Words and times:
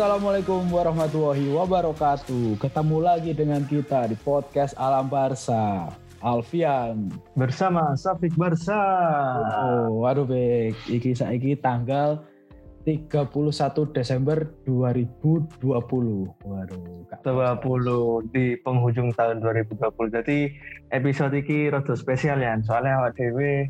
Assalamualaikum 0.00 0.72
warahmatullahi 0.72 1.52
wabarakatuh. 1.52 2.56
Ketemu 2.56 3.04
lagi 3.04 3.36
dengan 3.36 3.60
kita 3.68 4.08
di 4.08 4.16
podcast 4.24 4.72
Alam 4.80 5.12
Barsa. 5.12 5.92
Alfian 6.24 7.12
bersama 7.36 7.92
Safik 8.00 8.32
Barsa. 8.32 8.80
Oh, 9.60 10.00
waduh 10.00 10.24
Bek. 10.24 10.72
Iki 10.88 11.12
saiki 11.12 11.52
tanggal 11.60 12.24
31 12.88 13.28
Desember 13.92 14.48
2020. 14.64 15.68
Waduh, 16.48 17.04
Kak. 17.12 17.20
20 17.20 17.60
di 18.32 18.56
penghujung 18.64 19.12
tahun 19.12 19.44
2020. 19.44 20.16
Jadi 20.16 20.48
episode 20.96 21.36
ini 21.36 21.68
rada 21.68 21.92
spesial 21.92 22.40
ya. 22.40 22.56
Soalnya 22.64 23.04
awak 23.04 23.20
dewe 23.20 23.68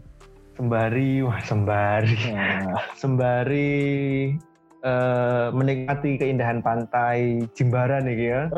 sembari 0.54 1.26
wah 1.26 1.42
sembari. 1.42 2.14
Nah. 2.30 2.78
sembari 2.94 4.38
uh, 4.84 5.52
menikmati 5.52 6.16
keindahan 6.16 6.64
pantai 6.64 7.44
Jimbaran 7.56 8.04
nih 8.04 8.16
ya. 8.18 8.42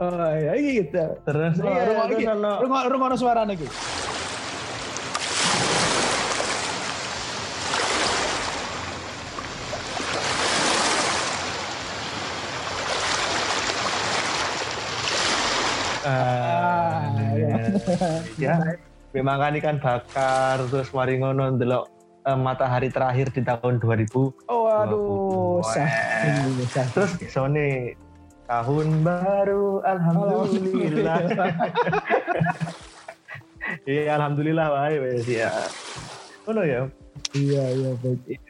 Oh, 0.00 0.32
ya 0.32 0.54
gitu. 0.56 1.04
Terus 1.26 1.54
oh, 1.60 1.70
iya, 1.70 1.82
rumah 1.86 2.06
lagi. 2.08 2.24
Rumah 2.64 2.80
rumah 2.88 3.08
suara 3.18 3.42
nih. 3.44 3.58
Ah, 16.00 17.04
ya. 17.36 17.56
ya. 18.40 18.54
Memang 19.10 19.36
kan 19.42 19.58
ikan 19.58 19.76
bakar 19.82 20.56
terus 20.70 20.88
mari 20.94 21.18
ngono 21.18 21.58
ndelok 21.58 21.99
uh, 22.26 22.38
matahari 22.38 22.88
terakhir 22.92 23.32
di 23.32 23.42
tahun 23.44 23.80
2000. 23.80 24.50
Oh 24.50 24.66
aduh, 24.68 25.60
Terus 26.94 27.12
Sony 27.30 27.94
tahun 28.50 29.06
baru 29.06 29.84
alhamdulillah. 29.86 31.18
Iya 33.86 34.18
alhamdulillah 34.18 34.66
baik 34.66 34.98
wes 34.98 35.26
ya. 35.30 35.46
Ono 36.50 36.66
ya. 36.66 36.90
Iya 37.30 37.64
iya 37.70 37.90
baik. 38.02 38.42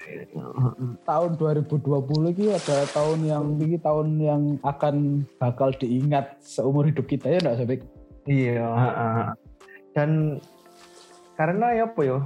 tahun 1.04 1.30
2020 1.36 2.32
ini 2.32 2.56
ada 2.56 2.88
tahun 2.88 3.18
yang 3.28 3.44
ini 3.60 3.76
tahun 3.76 4.08
yang 4.16 4.42
akan 4.64 5.28
bakal 5.36 5.76
diingat 5.76 6.40
seumur 6.40 6.88
hidup 6.88 7.04
kita 7.04 7.28
ya 7.28 7.38
enggak 7.42 7.56
Sobek? 7.60 7.80
Iya, 8.24 8.68
dan 9.92 10.40
karena 11.36 11.66
ya 11.76 11.84
apa 11.88 12.00
ya 12.04 12.18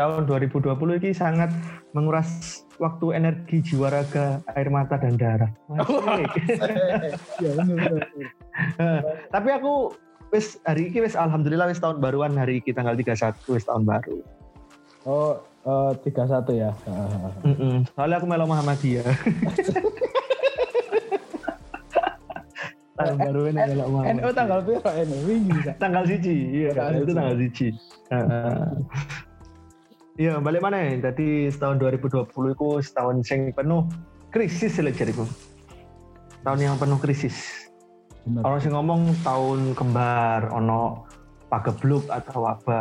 tahun 0.00 0.24
2020 0.24 0.80
ini 1.04 1.12
sangat 1.12 1.52
menguras 1.92 2.64
waktu 2.80 3.20
energi 3.20 3.60
jiwa 3.60 3.92
raga 3.92 4.40
air 4.56 4.72
mata 4.72 4.96
dan 4.96 5.20
darah. 5.20 5.52
ya, 7.44 7.52
Tapi 9.28 9.48
aku 9.52 9.92
wis 10.32 10.56
hari 10.64 10.88
ini 10.88 11.04
wis 11.04 11.12
alhamdulillah 11.12 11.68
wis 11.68 11.84
tahun 11.84 12.00
baruan 12.00 12.32
hari 12.32 12.64
ini 12.64 12.72
tanggal 12.72 12.96
31 12.96 13.36
wis 13.52 13.68
tahun 13.68 13.84
baru. 13.84 14.24
Oh, 15.04 15.36
uh, 15.68 15.92
31 16.00 16.48
ya. 16.56 16.72
Mm 17.44 17.56
-mm. 17.60 17.84
Soalnya 17.92 18.16
aku 18.24 18.26
melo 18.28 18.48
Muhammadiyah. 18.48 19.04
tahun 22.96 23.16
baru 23.20 23.52
ini 23.52 23.60
melo 23.76 23.84
Muhammadiyah. 23.92 24.24
NU 24.24 24.32
tanggal 24.32 24.64
berapa 24.64 24.90
ini? 25.04 25.60
Tanggal 25.76 26.08
siji, 26.08 26.36
iya. 26.64 26.72
Itu 26.96 27.12
tanggal 27.12 27.36
siji. 27.36 27.68
Iya, 30.20 30.36
balik 30.36 30.60
mana 30.60 30.76
ya? 30.84 31.08
Jadi 31.08 31.48
tahun 31.56 31.80
2020 31.80 32.28
itu 32.28 32.68
setahun 32.84 33.24
yang 33.24 33.56
penuh 33.56 33.88
krisis 34.28 34.76
ya 34.76 34.84
jadiku. 34.92 35.24
Tahun 36.44 36.60
yang 36.60 36.76
penuh 36.76 37.00
krisis. 37.00 37.64
Orang 38.44 38.60
sih 38.60 38.68
ngomong 38.68 39.16
tahun 39.24 39.72
kembar, 39.72 40.52
ono 40.52 41.08
pagebluk 41.48 42.04
atau 42.12 42.52
apa, 42.52 42.80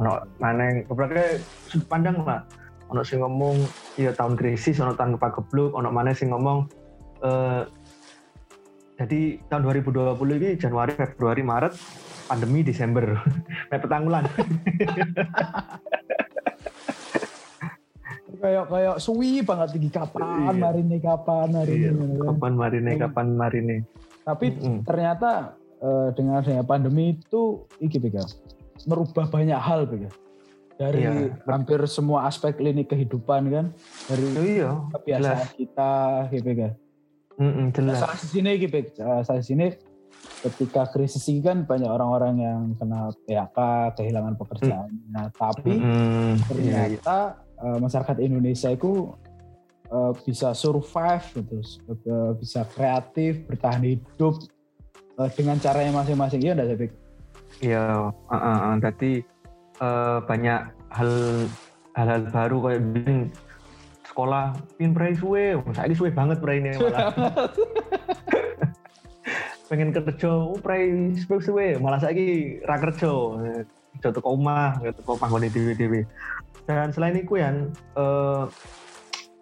ono 0.00 0.24
mana 0.40 0.80
beberapa 0.88 1.36
sudut 1.68 1.84
pandang 1.84 2.24
lah. 2.24 2.48
Ono 2.88 3.04
sih 3.04 3.20
ngomong 3.20 3.60
iya 4.00 4.16
tahun 4.16 4.40
krisis, 4.40 4.80
ono 4.80 4.96
tahun 4.96 5.20
pagebluk, 5.20 5.76
ono 5.76 5.92
mana 5.92 6.16
sih 6.16 6.32
ngomong 6.32 6.64
eh, 7.20 7.68
jadi 8.96 9.36
tahun 9.52 9.84
2020 9.84 10.16
ini 10.16 10.48
Januari, 10.56 10.96
Februari, 10.96 11.44
Maret, 11.44 11.76
pandemi 12.24 12.64
Desember, 12.64 13.20
petanggulan. 13.68 14.24
kayak 18.40 18.64
kayak 18.72 18.96
suwi 18.98 19.44
banget 19.44 19.68
tinggi 19.76 19.90
kapan 19.92 20.48
iya. 20.48 20.52
marine 20.56 20.96
kapan 20.98 21.48
marine 21.52 21.78
iya. 21.78 21.90
Kan. 21.92 22.10
kapan 22.24 22.52
marine 22.56 22.90
kapan 22.96 23.26
marine 23.36 23.76
tapi 24.24 24.46
mm 24.50 24.58
-hmm. 24.58 24.78
ternyata 24.88 25.30
uh, 25.84 26.08
dengan 26.16 26.40
adanya 26.40 26.64
pandemi 26.64 27.20
itu 27.20 27.64
iki 27.78 28.00
pegang 28.00 28.28
merubah 28.88 29.28
banyak 29.28 29.60
hal 29.60 29.84
pegang 29.84 30.14
dari 30.80 31.04
iya. 31.04 31.36
hampir 31.44 31.76
semua 31.84 32.24
aspek 32.24 32.56
lini 32.56 32.88
kehidupan 32.88 33.52
kan 33.52 33.66
dari 34.08 34.24
oh, 34.32 34.44
iya. 34.44 34.70
kebiasaan 34.96 35.44
jelas. 35.44 35.52
kita 35.60 35.92
gitu 36.32 36.50
mm 37.36 37.66
jelas. 37.76 38.00
Nah, 38.00 38.16
sini 38.16 38.52
gitu 38.56 38.78
saya 39.24 39.40
sini 39.44 39.76
ketika 40.40 40.88
krisis 40.88 41.24
ini 41.28 41.44
kan 41.44 41.68
banyak 41.68 41.88
orang-orang 41.88 42.34
yang 42.40 42.60
kena 42.80 43.12
PHK 43.28 43.58
kehilangan 43.96 44.34
pekerjaan 44.40 44.88
mm. 44.88 45.12
nah 45.12 45.26
tapi 45.32 45.76
mm 45.76 45.84
-hmm. 45.84 46.32
ternyata 46.48 46.78
iya, 46.80 46.84
iya 47.04 47.48
uh, 47.60 47.78
masyarakat 47.78 48.16
Indonesia 48.20 48.72
itu 48.72 49.12
uh, 49.92 50.12
bisa 50.24 50.56
survive 50.56 51.24
gitu, 51.36 51.60
uh, 52.08 52.32
bisa 52.36 52.64
kreatif, 52.72 53.44
bertahan 53.46 53.84
hidup 53.84 54.40
uh, 55.20 55.28
dengan 55.36 55.60
caranya 55.60 55.92
masing-masing. 56.02 56.40
Iya, 56.40 56.52
enggak 56.56 56.68
sih, 56.68 56.90
Iya, 57.60 57.82
uh, 58.08 58.34
uh, 58.34 58.58
uh, 58.72 58.74
tadi 58.80 59.20
uh, 59.82 60.18
banyak 60.24 60.60
hal 60.90 61.12
hal-hal 61.98 62.22
baru 62.30 62.56
kayak 62.64 62.82
bikin 62.94 63.18
sekolah 64.06 64.54
pin 64.74 64.90
pray 64.90 65.14
suwe, 65.14 65.58
saya 65.74 65.94
suwe 65.94 66.10
banget 66.10 66.42
pray 66.42 66.58
ini 66.58 66.74
malah. 66.78 67.14
pengen 69.70 69.94
kerja, 69.94 70.26
oh 70.34 70.58
pray 70.58 71.14
suwe 71.14 71.38
suwe, 71.38 71.68
malah 71.78 72.02
saya 72.02 72.18
ra 72.66 72.74
kerja. 72.82 73.06
Jatuh 74.02 74.18
ke 74.18 74.26
rumah, 74.26 74.74
jatuh 74.82 75.02
ke 75.06 75.10
rumah 75.14 75.30
dewi-dewi. 75.46 76.02
Dan 76.66 76.90
selain 76.90 77.14
itu 77.22 77.38
ya, 77.38 77.54
uh, 77.94 78.50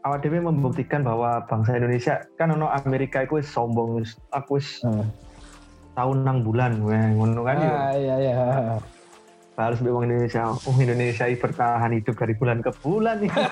awak 0.05 0.21
dewi 0.21 0.45
membuktikan 0.45 1.01
bahwa 1.01 1.41
bangsa 1.49 1.81
Indonesia 1.81 2.21
kan 2.37 2.53
ono 2.53 2.69
Amerika 2.69 3.25
itu 3.25 3.41
sombong, 3.41 4.05
aku 4.29 4.61
uh. 4.85 5.05
tahun 5.97 6.29
enam 6.29 6.45
bulan, 6.45 6.77
ngono 6.85 7.41
kan 7.49 7.57
ya. 7.57 7.73
Iya 7.97 8.15
iya. 8.21 8.37
Harus 9.57 9.81
bilang 9.81 10.07
Indonesia, 10.07 10.45
oh 10.53 10.77
Indonesia 10.77 11.25
bertahan 11.25 11.91
hidup 11.97 12.15
dari 12.21 12.37
bulan 12.37 12.61
ke 12.61 12.71
bulan 12.85 13.17
ya. 13.25 13.33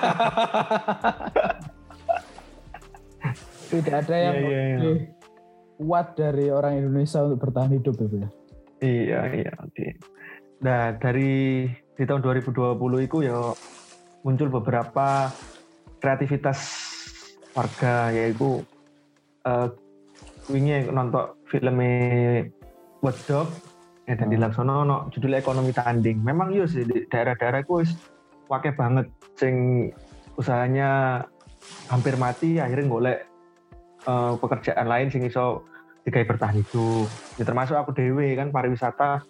Tidak 3.67 3.99
ada 3.99 4.15
yang 4.15 4.35
yeah, 4.47 4.47
yeah, 4.47 4.79
yeah. 4.79 5.16
Kuat 5.77 6.17
dari 6.17 6.49
orang 6.49 6.81
Indonesia 6.81 7.21
untuk 7.21 7.47
bertahan 7.47 7.77
hidup 7.77 7.95
ya. 8.01 8.29
Iya 8.81 9.21
iya. 9.33 9.53
Okay. 9.69 9.97
Nah 10.65 10.97
dari 10.97 11.65
di 11.69 12.03
tahun 12.05 12.21
2020 12.21 12.77
itu 13.05 13.17
ya 13.25 13.53
muncul 14.21 14.49
beberapa 14.49 15.29
kreativitas 15.97 16.59
warga 17.57 18.13
yaitu 18.13 18.61
uh, 19.45 19.69
wingi 20.49 20.89
nonton 20.93 21.33
filmnya 21.49 22.45
Watch 23.01 23.25
Dog 23.25 23.49
ya 24.05 24.15
dan 24.15 24.29
di 24.29 24.37
hmm. 24.39 24.45
Laksono 24.45 24.85
no, 24.85 24.97
judul 25.11 25.35
ekonomi 25.35 25.73
tanding 25.73 26.21
memang 26.21 26.53
iya 26.53 26.69
sih 26.69 26.85
di 26.87 27.05
daerah-daerah 27.09 27.65
itu 27.65 27.83
pakai 28.47 28.71
banget 28.77 29.11
sing 29.35 29.89
usahanya 30.39 31.21
hampir 31.91 32.15
mati 32.15 32.61
akhirnya 32.61 32.87
golek 32.87 33.19
uh, 34.07 34.33
pekerjaan 34.39 34.87
lain 34.87 35.11
sing 35.11 35.27
iso 35.27 35.67
dikai 36.07 36.23
bertahan 36.23 36.63
itu 36.63 37.03
ya, 37.35 37.43
termasuk 37.43 37.75
aku 37.75 37.91
dewe 37.91 38.31
kan 38.39 38.49
pariwisata 38.49 39.27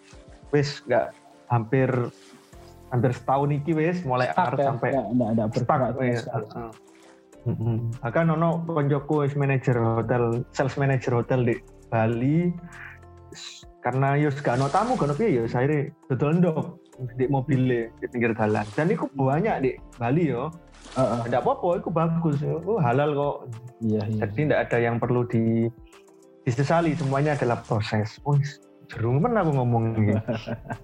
wis 0.54 0.80
nggak 0.86 1.10
hampir 1.50 1.90
hampir 2.88 3.10
setahun 3.12 3.50
iki 3.52 3.74
wis 3.74 4.00
mulai 4.06 4.30
Maret 4.32 4.58
ya? 4.62 4.66
sampai 4.72 4.90
enggak 4.94 5.28
enggak 5.34 5.48
bergerak 5.52 5.92
wis. 5.98 6.20
Heeh. 6.24 6.70
Akan 8.04 8.28
nono 8.28 8.60
konjoku 8.66 9.24
wis 9.24 9.32
manajer 9.32 9.76
hotel, 9.78 10.44
sales 10.52 10.76
manager 10.76 11.18
hotel 11.20 11.44
di 11.44 11.54
Bali. 11.88 12.52
Karena 13.78 14.18
yo 14.18 14.28
gak 14.32 14.58
ono 14.58 14.68
tamu 14.68 14.98
gak 14.98 15.08
ono 15.08 15.14
piye 15.16 15.38
yo 15.38 15.44
saya 15.46 15.86
dodol 16.10 16.42
ndok 16.42 16.58
di 17.14 17.26
mobil 17.30 17.60
di 17.94 18.06
pinggir 18.10 18.34
jalan. 18.34 18.66
Dan 18.74 18.90
itu 18.90 19.06
banyak 19.14 19.56
di 19.62 19.70
Bali 19.98 20.34
yo. 20.34 20.50
Uh, 20.96 21.00
uh. 21.00 21.20
Tidak 21.26 21.40
apa-apa, 21.44 21.78
itu 21.78 21.90
bagus. 21.92 22.36
Oh, 22.42 22.80
halal 22.80 23.14
kok. 23.14 23.36
Iya, 23.84 24.02
iya. 24.08 24.20
Jadi 24.26 24.40
tidak 24.48 24.60
ada 24.68 24.78
yang 24.80 24.96
perlu 24.98 25.22
di 25.28 25.68
disesali. 26.42 26.96
Semuanya 26.98 27.38
adalah 27.38 27.60
proses. 27.62 28.18
Oh, 28.24 28.34
jerung 28.88 29.20
pernah 29.20 29.44
aku 29.44 29.52
ngomong 29.52 29.84
gitu. 30.00 30.16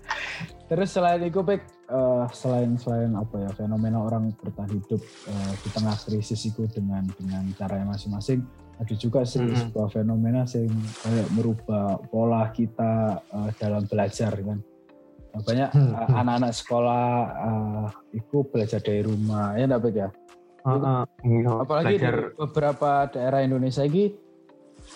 Terus 0.71 0.89
selain 0.93 1.21
itu, 1.25 1.41
Pek, 1.45 1.61
uh, 1.93 2.25
selain 2.33 2.77
selain 2.81 3.13
apa 3.17 3.37
ya 3.37 3.51
fenomena 3.53 4.01
orang 4.01 4.33
bertahan 4.37 4.73
hidup 4.73 5.01
uh, 5.29 5.53
di 5.61 5.69
tengah 5.73 5.97
krisis 6.05 6.41
itu 6.49 6.65
dengan 6.73 7.05
dengan 7.21 7.45
cara 7.57 7.81
yang 7.81 7.93
masing-masing, 7.93 8.41
ada 8.81 8.95
juga 8.97 9.29
sih 9.29 9.45
mm 9.45 9.49
-hmm. 9.49 9.61
sebuah 9.69 9.89
fenomena 9.93 10.43
yang 10.49 10.73
kayak 11.05 11.29
merubah 11.37 12.01
pola 12.09 12.49
kita 12.53 13.21
uh, 13.29 13.51
dalam 13.61 13.85
belajar 13.89 14.33
kan 14.41 14.59
banyak 15.43 15.71
hmm. 15.75 15.93
uh, 15.99 16.09
anak-anak 16.23 16.53
sekolah 16.55 17.07
uh, 17.43 17.87
itu 18.15 18.47
belajar 18.47 18.79
dari 18.79 19.03
rumah 19.03 19.59
ya 19.59 19.67
enggak 19.67 19.95
ya 19.95 20.09
uh, 20.63 21.03
uh, 21.03 21.59
apalagi 21.59 21.99
belajar. 21.99 22.15
di 22.15 22.39
beberapa 22.39 22.91
daerah 23.11 23.41
Indonesia 23.43 23.83
ini 23.83 24.15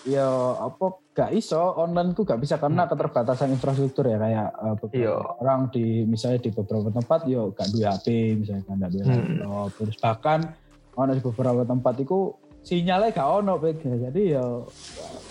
ya 0.07 0.29
apa 0.63 1.01
gak 1.17 1.35
iso 1.35 1.59
online 1.59 2.15
tuh 2.15 2.23
gak 2.23 2.39
bisa 2.39 2.61
karena 2.63 2.87
hmm. 2.87 2.91
keterbatasan 2.95 3.51
infrastruktur 3.51 4.07
ya 4.07 4.21
kayak 4.21 4.49
uh, 4.55 4.75
beberapa 4.79 5.03
Yo. 5.03 5.17
Iya. 5.19 5.43
orang 5.43 5.61
di 5.75 6.07
misalnya 6.07 6.39
di 6.45 6.51
beberapa 6.55 6.89
tempat 6.95 7.21
yo 7.27 7.51
gak 7.51 7.69
duwe 7.75 7.87
HP 7.89 8.07
misalnya 8.39 8.63
kan 8.69 8.77
gak 8.79 8.93
duwe 8.95 9.03
hmm. 9.03 9.11
laptop 9.11 9.69
terus 9.75 9.97
bahkan 9.99 10.41
ono 10.95 11.11
di 11.17 11.23
beberapa 11.25 11.63
tempat 11.67 11.95
itu 11.99 12.19
sinyalnya 12.63 13.11
gak 13.11 13.31
ono 13.43 13.55
jadi 13.59 14.23
ya 14.39 14.45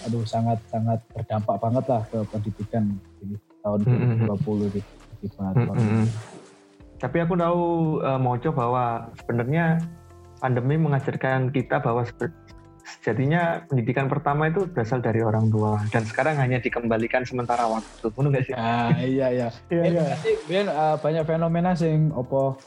aduh 0.09 0.23
sangat 0.27 0.59
sangat 0.67 0.99
berdampak 1.15 1.55
banget 1.61 1.85
lah 1.87 2.01
ke 2.11 2.19
pendidikan 2.27 2.83
di 3.23 3.39
tahun 3.63 3.79
hmm. 3.83 4.27
2020 4.27 4.75
gitu 4.75 4.96
akibat 5.17 5.53
hmm. 5.57 5.73
hmm. 5.73 6.05
Tapi 6.97 7.17
aku 7.21 7.33
tahu 7.37 7.61
uh, 8.01 8.17
Mojo 8.17 8.49
bahwa 8.49 9.13
sebenarnya 9.21 9.77
pandemi 10.41 10.81
mengajarkan 10.81 11.53
kita 11.53 11.77
bahwa 11.77 12.01
sejatinya 12.87 13.67
pendidikan 13.67 14.07
pertama 14.07 14.47
itu 14.47 14.65
berasal 14.65 15.03
dari 15.03 15.19
orang 15.21 15.51
tua 15.51 15.77
dan 15.91 16.07
sekarang 16.07 16.39
hanya 16.39 16.57
dikembalikan 16.57 17.21
sementara 17.27 17.67
waktu. 17.67 18.07
Benar 18.09 18.29
nggak 18.33 18.45
sih? 18.47 18.53
Ah, 18.57 18.89
iya 18.97 19.27
iya. 19.29 19.47
iya, 19.69 19.83
iya. 19.93 20.05
Biar, 20.47 20.65
uh, 20.71 20.95
banyak 20.97 21.23
fenomena 21.27 21.75
sing 21.77 22.09
opo 22.15 22.57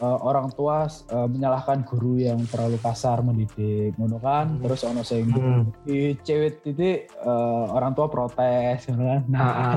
uh, 0.00 0.18
orang 0.24 0.48
tua 0.56 0.88
uh, 0.88 1.28
menyalahkan 1.28 1.84
guru 1.84 2.20
yang 2.20 2.40
terlalu 2.48 2.80
kasar 2.80 3.20
mendidik, 3.20 3.96
ngono 4.00 4.16
kan. 4.20 4.56
Hmm. 4.56 4.62
Terus 4.64 4.80
ono 4.88 5.02
sing 5.04 5.28
hmm. 5.28 5.84
di 5.84 6.16
cewek 6.24 6.64
titik 6.64 7.12
uh, 7.20 7.68
orang 7.72 7.92
tua 7.92 8.08
protes, 8.08 8.88
kan. 8.88 9.22
Nah, 9.28 9.76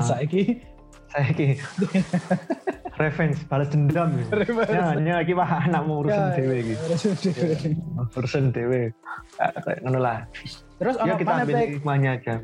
saiki 1.10 1.58
saiki 1.58 2.00
revenge 3.00 3.38
balas 3.48 3.68
dendam 3.72 4.12
ya. 4.12 4.94
Ya 5.00 5.16
iki 5.24 5.32
wah 5.32 5.48
anak 5.48 5.82
mau 5.88 6.04
urusan 6.04 6.20
ya, 6.20 6.36
dewe 6.36 6.56
iki. 6.60 6.74
urusan 8.14 8.44
dewe. 8.52 8.92
ngono 9.80 9.98
lah. 9.98 10.28
Terus 10.76 10.94
ya 11.00 11.16
kita 11.16 11.32
ambil 11.44 11.56
hikmahnya 11.64 12.10
aja. 12.20 12.34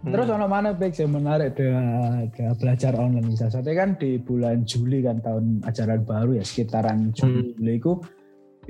Hmm. 0.00 0.16
Terus 0.16 0.26
ono 0.32 0.48
mana 0.48 0.72
baik 0.72 0.96
saya 0.96 1.12
menarik 1.12 1.60
dengan, 1.60 2.24
dengan 2.32 2.54
belajar 2.56 2.92
online 2.96 3.26
bisa. 3.30 3.52
Soalnya 3.52 3.74
kan 3.84 3.90
di 4.00 4.16
bulan 4.16 4.64
Juli 4.64 5.04
kan 5.04 5.20
tahun 5.20 5.60
ajaran 5.68 6.00
baru 6.08 6.40
ya 6.40 6.44
sekitaran 6.44 7.12
Juli 7.12 7.52
hmm. 7.52 7.78
itu 7.78 7.92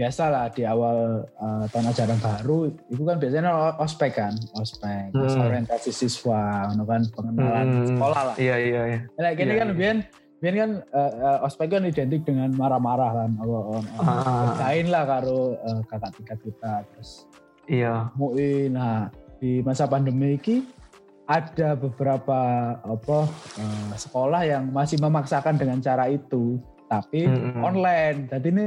biasa 0.00 0.32
lah 0.32 0.48
di 0.48 0.64
awal 0.64 1.28
uh, 1.36 1.68
tahun 1.68 1.92
ajaran 1.92 2.18
baru 2.24 2.72
itu 2.88 3.02
kan 3.04 3.20
biasanya 3.20 3.52
ospek 3.76 4.16
kan 4.16 4.32
ospek 4.56 5.12
hmm. 5.12 5.44
orientasi 5.44 5.92
siswa 5.92 6.72
kan 6.72 7.02
pengenalan 7.12 7.66
hmm. 7.68 7.88
sekolah 7.92 8.22
lah 8.32 8.34
iya 8.40 8.56
iya 8.56 8.82
iya 8.96 9.00
nah, 9.20 9.32
gini 9.36 9.52
iya, 9.52 9.60
kan 9.60 9.68
iya. 9.68 9.76
biar 9.76 9.96
biar 10.40 10.54
kan 10.56 10.70
uh, 10.96 11.12
uh, 11.20 11.38
ospek 11.44 11.68
kan 11.68 11.84
identik 11.84 12.24
dengan 12.24 12.48
marah-marah 12.56 13.12
kan 13.12 13.30
oh, 13.44 13.76
oh, 13.76 13.82
oh, 13.84 13.84
ah. 14.00 14.56
lain 14.64 14.88
lah 14.88 15.04
karo 15.04 15.60
uh, 15.60 15.84
kakak 15.84 16.16
tingkat 16.16 16.38
kita 16.48 16.72
terus 16.88 17.28
iya 17.68 18.08
mui 18.16 18.72
nah 18.72 19.12
di 19.36 19.60
masa 19.60 19.84
pandemi 19.84 20.40
ini 20.40 20.64
ada 21.28 21.76
beberapa 21.76 22.40
apa 22.80 23.18
uh, 23.60 23.92
sekolah 24.00 24.48
yang 24.48 24.72
masih 24.72 24.96
memaksakan 24.96 25.60
dengan 25.60 25.76
cara 25.84 26.08
itu 26.08 26.56
tapi 26.90 27.22
hmm. 27.22 27.62
online 27.62 28.26
jadi 28.26 28.48
ini 28.50 28.66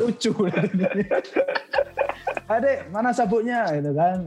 lucu 0.00 0.32
adek 2.52 2.88
mana 2.88 3.12
sabuknya 3.12 3.68
gitu 3.76 3.92
kan 3.92 4.18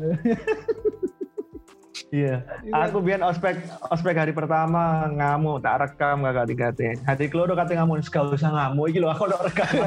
Iya, 2.13 2.47
aku 2.71 3.03
biar 3.03 3.19
ospek 3.27 3.59
ospek 3.91 4.15
hari 4.15 4.31
pertama 4.31 5.03
ngamuk 5.11 5.59
tak 5.59 5.83
rekam 5.83 6.23
gak 6.23 6.35
kati 6.37 6.55
kati. 6.55 6.85
Hati 7.03 7.27
keluar 7.27 7.51
kati 7.51 7.75
ngamuk, 7.75 8.07
gak 8.07 8.31
usah 8.31 8.55
ngamuk, 8.55 8.87
iki 8.87 9.03
lo 9.03 9.11
aku 9.11 9.27
udah 9.27 9.41
rekam. 9.43 9.67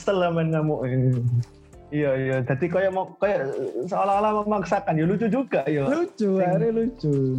Setelah 0.00 0.32
main 0.32 0.48
ngamuk. 0.48 0.80
Iya 1.92 2.10
iya, 2.16 2.36
jadi 2.46 2.66
kayak 2.72 2.92
mau 2.94 3.12
kayak 3.20 3.52
seolah-olah 3.90 4.46
memaksakan, 4.46 4.96
ya 4.96 5.04
lucu 5.04 5.28
juga 5.28 5.60
ya. 5.68 5.84
Lucu, 5.90 6.40
hari 6.40 6.72
lucu. 6.72 7.36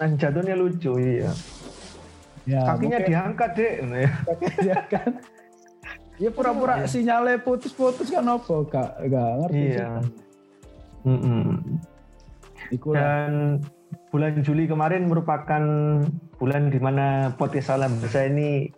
Nah 0.00 0.08
jatuhnya 0.16 0.56
lucu, 0.56 0.96
iya. 0.96 1.28
Ya, 2.48 2.64
Kakinya 2.64 2.98
mungkin... 2.98 3.10
diangkat 3.12 3.50
deh. 3.52 3.72
Kakinya 4.28 4.56
diangkat. 4.64 5.12
Ya 6.20 6.30
pura-pura 6.32 6.84
ya. 6.84 6.88
sinyalnya 6.88 7.40
putus-putus 7.44 8.08
kan 8.08 8.24
apa? 8.24 8.54
Gak, 8.68 8.90
gak 9.12 9.30
ngerti. 9.44 9.64
Iya. 9.76 9.90
Mm 11.04 11.20
-mm. 11.20 11.48
Dan 12.92 13.30
bulan 14.12 14.32
Juli 14.44 14.64
kemarin 14.68 15.08
merupakan 15.08 15.62
bulan 16.36 16.62
di 16.68 16.80
mana 16.80 17.36
podcast 17.36 17.72
Salam 17.72 17.96
Bahasa 18.00 18.28
ini 18.28 18.68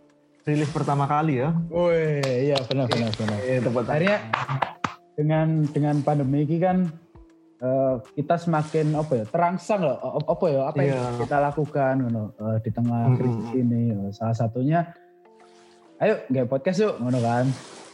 rilis 0.42 0.70
pertama 0.70 1.06
kali 1.06 1.42
ya. 1.42 1.54
Oh 1.70 1.90
iya 1.90 2.58
benar 2.66 2.86
benar 2.90 3.10
benar. 3.14 3.38
Iya, 3.42 3.58
Akhirnya 3.62 4.19
dengan 5.19 5.48
dengan 5.70 5.96
pandemi 6.02 6.46
ini 6.46 6.56
kan 6.58 6.90
uh, 7.62 8.02
kita 8.18 8.34
semakin 8.36 8.92
apa 8.98 9.12
ya 9.22 9.24
terangsang 9.30 9.80
loh 9.86 9.96
apa 10.26 10.44
ya 10.50 10.60
apa 10.68 10.80
yeah. 10.82 10.90
yang 10.90 11.14
kita 11.22 11.36
lakukan 11.38 11.94
you 12.02 12.10
know, 12.10 12.26
uh, 12.42 12.58
di 12.58 12.70
tengah 12.74 13.14
krisis 13.14 13.46
mm 13.46 13.54
-hmm. 13.54 13.62
ini. 13.62 13.82
Salah 14.10 14.36
satunya 14.36 14.90
ayo 16.02 16.18
nggak 16.26 16.50
podcast 16.50 16.82
yuk 16.82 16.94
ngono 16.98 17.22
kan 17.22 17.46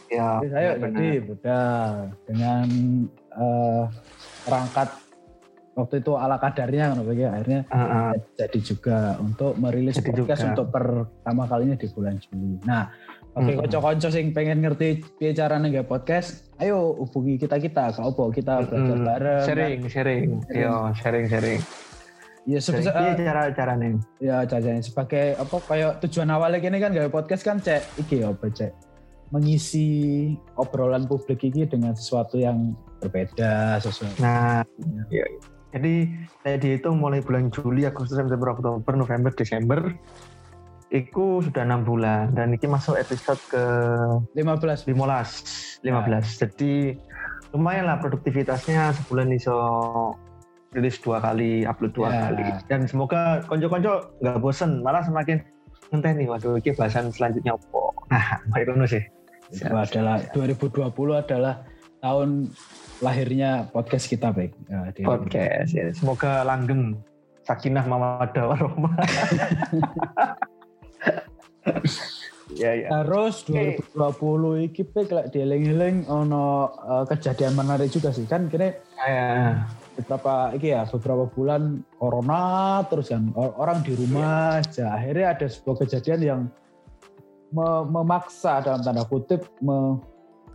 ya 0.09 0.41
Terus, 0.41 0.53
ayo 0.57 0.71
jadi 0.81 1.07
udah 1.29 1.69
dengan 2.25 2.65
uh, 3.37 3.85
perangkat 4.41 4.89
waktu 5.77 6.01
itu 6.01 6.11
ala 6.17 6.41
kadarnya 6.41 6.91
kan 6.91 7.05
akhirnya 7.05 7.61
uh, 7.69 7.77
uh. 7.77 8.11
jadi 8.33 8.59
juga 8.65 9.15
untuk 9.21 9.53
merilis 9.61 10.01
jadi 10.01 10.09
podcast 10.09 10.41
juga. 10.41 10.49
untuk 10.57 10.67
pertama 10.73 11.43
kalinya 11.45 11.77
di 11.77 11.87
bulan 11.93 12.17
Juli. 12.17 12.59
Nah, 12.65 12.89
Oke, 13.37 13.53
hmm. 13.53 13.59
konco-konco 13.61 14.09
sing 14.09 14.33
pengen 14.33 14.65
ngerti 14.65 15.05
piye 15.21 15.37
carane 15.37 15.69
nggak 15.69 15.85
podcast, 15.85 16.49
ayo 16.57 16.97
hubungi 16.97 17.37
kita-kita, 17.37 17.93
kau 17.93 18.09
apa 18.09 18.23
kita 18.33 18.53
belajar 18.65 18.97
hmm. 18.97 19.05
bareng. 19.05 19.43
Sharing, 19.45 19.79
kan? 19.85 19.91
sharing. 19.93 20.27
Yo, 20.49 20.73
sharing, 20.97 21.25
sharing. 21.29 21.61
Ya 22.49 22.57
sebisa 22.57 22.89
uh, 22.89 23.13
cara 23.13 23.53
caranya. 23.53 24.01
Ya 24.17 24.41
caranya 24.49 24.81
sebagai 24.81 25.37
apa 25.37 25.61
kayak 25.61 26.01
tujuan 26.01 26.33
awalnya 26.33 26.57
gini 26.57 26.81
kan 26.81 26.89
gak 26.97 27.13
podcast 27.13 27.45
kan 27.45 27.61
cek 27.61 27.85
iki 28.01 28.25
apa 28.25 28.49
cek 28.49 28.73
mengisi 29.29 30.33
obrolan 30.57 31.05
publik 31.05 31.45
ini 31.45 31.69
dengan 31.69 31.93
sesuatu 31.93 32.41
yang 32.41 32.73
berbeda 32.97 33.77
sesuatu. 33.77 34.17
Nah, 34.17 34.65
ya. 35.13 35.25
Jadi 35.69 36.09
saya 36.41 36.57
dihitung 36.57 36.97
mulai 36.97 37.21
bulan 37.21 37.53
Juli, 37.53 37.85
Agustus, 37.85 38.17
September, 38.17 38.57
Oktober, 38.57 38.93
November, 38.97 39.29
Desember, 39.37 39.93
itu 40.89 41.45
sudah 41.45 41.61
enam 41.61 41.85
bulan 41.85 42.33
dan 42.33 42.49
ini 42.49 42.65
masuk 42.65 42.97
episode 42.97 43.37
ke 43.49 43.63
15 44.33 44.89
15 44.89 44.89
15 44.89 45.85
nah. 45.85 46.21
jadi 46.21 46.73
lumayan 47.53 47.85
lah 47.89 47.97
produktivitasnya 48.01 48.93
sebulan 48.97 49.29
iso 49.33 49.57
rilis 50.73 51.01
dua 51.01 51.17
kali, 51.17 51.65
upload 51.65 51.93
dua 51.97 52.09
yeah. 52.13 52.21
kali. 52.29 52.45
Dan 52.69 52.85
semoga 52.85 53.41
konco-konco 53.49 54.13
nggak 54.21 54.37
bosen, 54.37 54.85
malah 54.85 55.01
semakin 55.01 55.41
ngenteh 55.89 56.13
nih, 56.13 56.27
waduh 56.29 56.61
ini 56.61 56.71
bahasan 56.77 57.09
selanjutnya 57.09 57.57
apa. 57.57 57.81
Nah, 58.13 58.25
Mbak 58.53 58.89
sih. 58.89 59.03
Itu 59.49 59.73
adalah 59.73 60.21
2020 60.37 60.93
adalah 61.17 61.65
tahun 62.05 62.53
lahirnya 63.01 63.65
podcast 63.73 64.05
kita 64.05 64.29
baik. 64.29 64.53
Ya, 64.69 64.93
podcast 65.01 65.73
ya. 65.73 65.89
Semoga 65.89 66.45
langgeng 66.45 67.01
sakinah 67.49 67.85
mawadah 67.89 68.45
warahmah. 68.53 68.93
ya, 72.61 72.71
ya. 72.73 72.87
Terus 72.89 73.45
2020 73.45 73.93
okay. 73.95 74.57
iki 74.65 74.83
pek 74.85 75.09
lek 75.13 75.27
dieling-eling 75.33 76.09
ono 76.09 76.69
uh, 76.69 77.05
kejadian 77.05 77.53
menarik 77.53 77.93
juga 77.93 78.09
sih 78.09 78.25
kan 78.25 78.49
kini 78.49 78.73
ya 79.05 79.65
beberapa 79.99 80.55
iki 80.55 80.71
ya 80.71 80.87
beberapa 80.87 81.27
bulan 81.27 81.83
corona 81.99 82.79
terus 82.87 83.11
kan 83.11 83.35
orang 83.35 83.83
di 83.83 83.93
rumah 83.99 84.63
aja 84.63 84.95
akhirnya 84.95 85.35
ada 85.35 85.47
sebuah 85.51 85.77
kejadian 85.83 86.21
yang 86.23 86.41
me 87.51 87.83
memaksa 87.83 88.63
dalam 88.63 88.79
tanda 88.85 89.03
kutip 89.03 89.43
me 89.59 89.99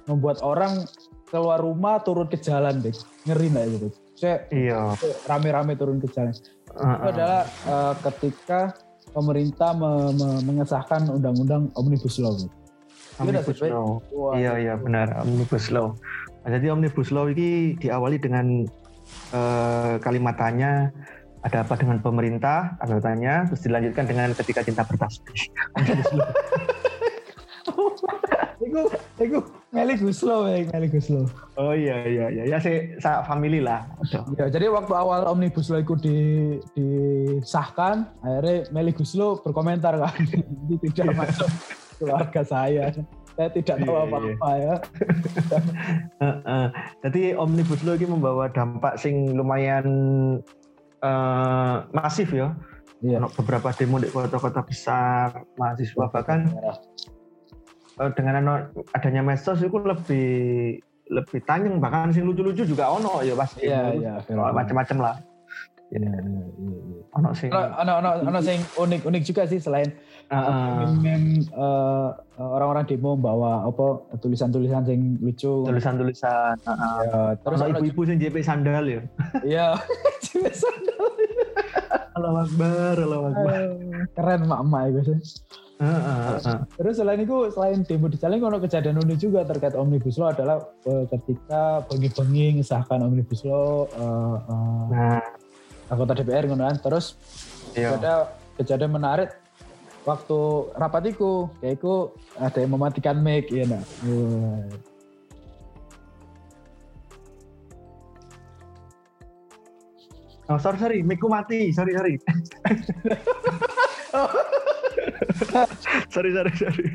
membuat 0.09 0.41
orang 0.41 0.85
keluar 1.29 1.61
rumah 1.61 2.01
turun 2.01 2.29
ke 2.29 2.41
jalan 2.41 2.81
deh 2.81 2.95
ngeri 3.29 3.47
nggak 3.53 3.65
gitu 3.77 3.89
saya 4.15 4.47
iya. 4.55 4.95
rame-rame 5.27 5.75
turun 5.75 5.99
ke 5.99 6.09
jalan 6.15 6.33
uh 6.73 6.79
-uh. 6.79 6.95
itu 6.95 7.09
adalah 7.11 7.43
uh, 7.67 7.95
ketika 7.99 8.61
pemerintah 9.15 9.71
me 9.73 10.11
me 10.19 10.29
mengesahkan 10.43 11.07
undang-undang 11.07 11.71
omnibus 11.79 12.19
law 12.19 12.35
gitu. 12.35 12.51
Omnibus 13.23 13.63
law. 13.63 14.03
Iya 14.35 14.59
iya 14.59 14.75
benar 14.75 15.23
omnibus 15.23 15.71
law. 15.71 15.95
Nah, 16.45 16.51
jadi 16.59 16.75
omnibus 16.75 17.15
law 17.15 17.31
ini 17.31 17.79
diawali 17.79 18.19
dengan 18.19 18.67
eh, 19.31 19.95
kalimat 20.03 20.35
tanya 20.37 20.91
ada 21.45 21.61
apa 21.63 21.77
dengan 21.77 22.01
pemerintah 22.01 22.75
ada 22.81 22.99
tanya 23.05 23.45
terus 23.47 23.63
dilanjutkan 23.69 24.09
dengan 24.09 24.33
ketika 24.33 24.65
cinta 24.65 24.81
bertasbih 24.81 25.53
Iku, 28.75 28.91
iku 29.23 29.39
Meli 29.71 29.95
Guslo, 29.95 30.51
Meli 30.51 30.89
Guslo. 30.91 31.31
Oh 31.55 31.71
iya 31.71 32.03
iya 32.11 32.27
iya, 32.27 32.43
ya 32.51 32.59
sih 32.59 32.99
family 32.99 33.63
lah. 33.63 33.87
Ya, 34.35 34.51
jadi 34.51 34.67
waktu 34.67 34.91
awal 34.91 35.31
Omnibus 35.31 35.71
Law 35.71 35.79
itu 35.79 35.95
di, 36.03 36.19
disahkan, 36.75 38.11
akhirnya 38.27 38.67
Meli 38.75 38.91
Guslo 38.91 39.39
berkomentar 39.47 39.95
kan, 39.95 40.19
ini 40.67 40.75
tidak 40.91 41.15
masuk 41.15 41.47
keluarga 42.03 42.43
saya. 42.43 42.91
Saya 43.39 43.51
tidak 43.55 43.83
tahu 43.83 43.95
iya, 43.95 43.99
iya. 43.99 44.07
apa-apa 44.11 44.51
ya. 44.59 44.75
Jadi 47.07 47.23
Omnibus 47.39 47.83
Law 47.87 47.95
ini 47.95 48.07
membawa 48.11 48.51
dampak 48.51 48.99
sing 48.99 49.39
lumayan 49.39 49.87
uh, 50.99 51.87
masif 51.95 52.35
ya. 52.35 52.59
Iya. 53.05 53.23
beberapa 53.39 53.69
demo 53.77 54.01
di 54.01 54.09
kota-kota 54.09 54.65
besar, 54.65 55.45
mahasiswa 55.61 56.09
bahkan 56.09 56.49
dengan 58.19 58.67
adanya 58.95 59.23
medsos 59.23 59.63
itu 59.63 59.79
lebih 59.79 60.29
lebih 61.13 61.39
tanyang 61.45 61.79
bahkan 61.79 62.11
sing 62.11 62.25
lucu-lucu 62.25 62.65
juga 62.65 62.89
ono 62.91 63.21
ya 63.21 63.37
pasti 63.37 63.69
iya 63.69 63.93
iya 63.93 64.13
macam-macam 64.33 64.99
lah 64.99 65.17
Iya, 65.95 66.11
iya, 66.11 66.43
iya. 66.49 67.03
Ono 67.15 67.31
sing 67.37 67.51
ono 67.55 67.93
ono 68.03 68.11
ono 68.27 68.39
sing 68.43 68.59
unik-unik 68.75 69.23
juga 69.23 69.47
sih 69.47 69.63
selain 69.63 69.95
uh, 70.33 70.91
mem 70.99 71.45
uh, 71.55 72.19
orang-orang 72.35 72.89
demo 72.91 73.15
bawa 73.15 73.69
apa 73.69 74.03
tulisan-tulisan 74.19 74.83
sing 74.83 75.21
lucu. 75.23 75.63
Tulisan-tulisan. 75.63 76.59
Uh, 76.67 76.75
ya, 76.75 77.21
terus 77.39 77.63
ono 77.63 77.79
ibu-ibu 77.79 78.03
sing 78.11 78.19
JP 78.19 78.43
sandal 78.43 78.85
ya. 78.89 79.01
Iya, 79.47 79.67
JP 80.27 80.45
sandal. 80.51 81.07
Allah 82.19 82.43
Akbar, 82.43 82.95
Allah 82.99 83.21
Akbar. 83.31 83.61
Keren 84.19 84.41
mak-mak 84.51 84.83
itu 84.91 85.01
sih. 85.15 85.19
Terus 86.79 86.95
selain 87.03 87.19
itu, 87.19 87.51
selain 87.51 87.83
demo 87.83 88.07
di 88.07 88.15
Jalan, 88.15 88.39
kalau 88.39 88.59
kejadian 88.63 89.03
unik 89.03 89.19
juga 89.19 89.41
terkait 89.43 89.75
Omnibus 89.75 90.23
Law 90.23 90.31
adalah 90.31 90.63
uh, 90.87 91.05
ketika 91.11 91.83
bengi-bengi 91.91 92.63
ngesahkan 92.63 93.03
Omnibus 93.03 93.43
Law, 93.43 93.91
uh, 93.99 94.39
uh, 94.47 94.85
nah. 94.91 95.23
anggota 95.91 96.23
DPR 96.23 96.47
kan. 96.47 96.79
Terus 96.79 97.19
iya. 97.75 97.99
ada 97.99 98.39
kejadian 98.55 98.95
menarik 98.95 99.35
waktu 100.07 100.71
rapat 100.79 101.11
itu, 101.11 101.51
kayak 101.59 101.83
itu 101.83 102.15
ada 102.39 102.59
yang 102.63 102.73
mematikan 102.79 103.19
mic, 103.19 103.51
ya 103.51 103.67
nah. 103.67 103.83
Uh. 104.07 104.63
Oh 110.45 110.61
sorry 110.61 110.77
sorry, 110.77 110.99
mic 111.01 111.19
mati, 111.25 111.73
sorry 111.73 111.97
sorry. 111.97 112.15
sorry 116.13 116.31
sorry 116.35 116.53
sorry. 116.55 116.87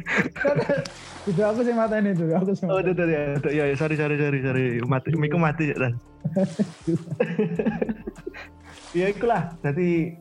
Itu 1.27 1.41
aku 1.43 1.59
sih 1.63 1.75
mata 1.75 1.99
ini 1.99 2.15
tuh 2.15 2.31
aku 2.33 2.51
sih 2.55 2.65
oh 2.67 2.79
itu 2.79 2.93
ya 2.95 3.21
itu. 3.37 3.49
Ya 3.51 3.63
sorry 3.75 3.95
sorry 3.99 4.15
sorry 4.19 4.39
sorry. 4.43 4.65
Mati 4.83 5.13
miku 5.15 5.37
mati 5.39 5.71
ya 5.73 5.91
ya 8.93 9.05
itulah 9.13 9.53
jadi 9.61 10.17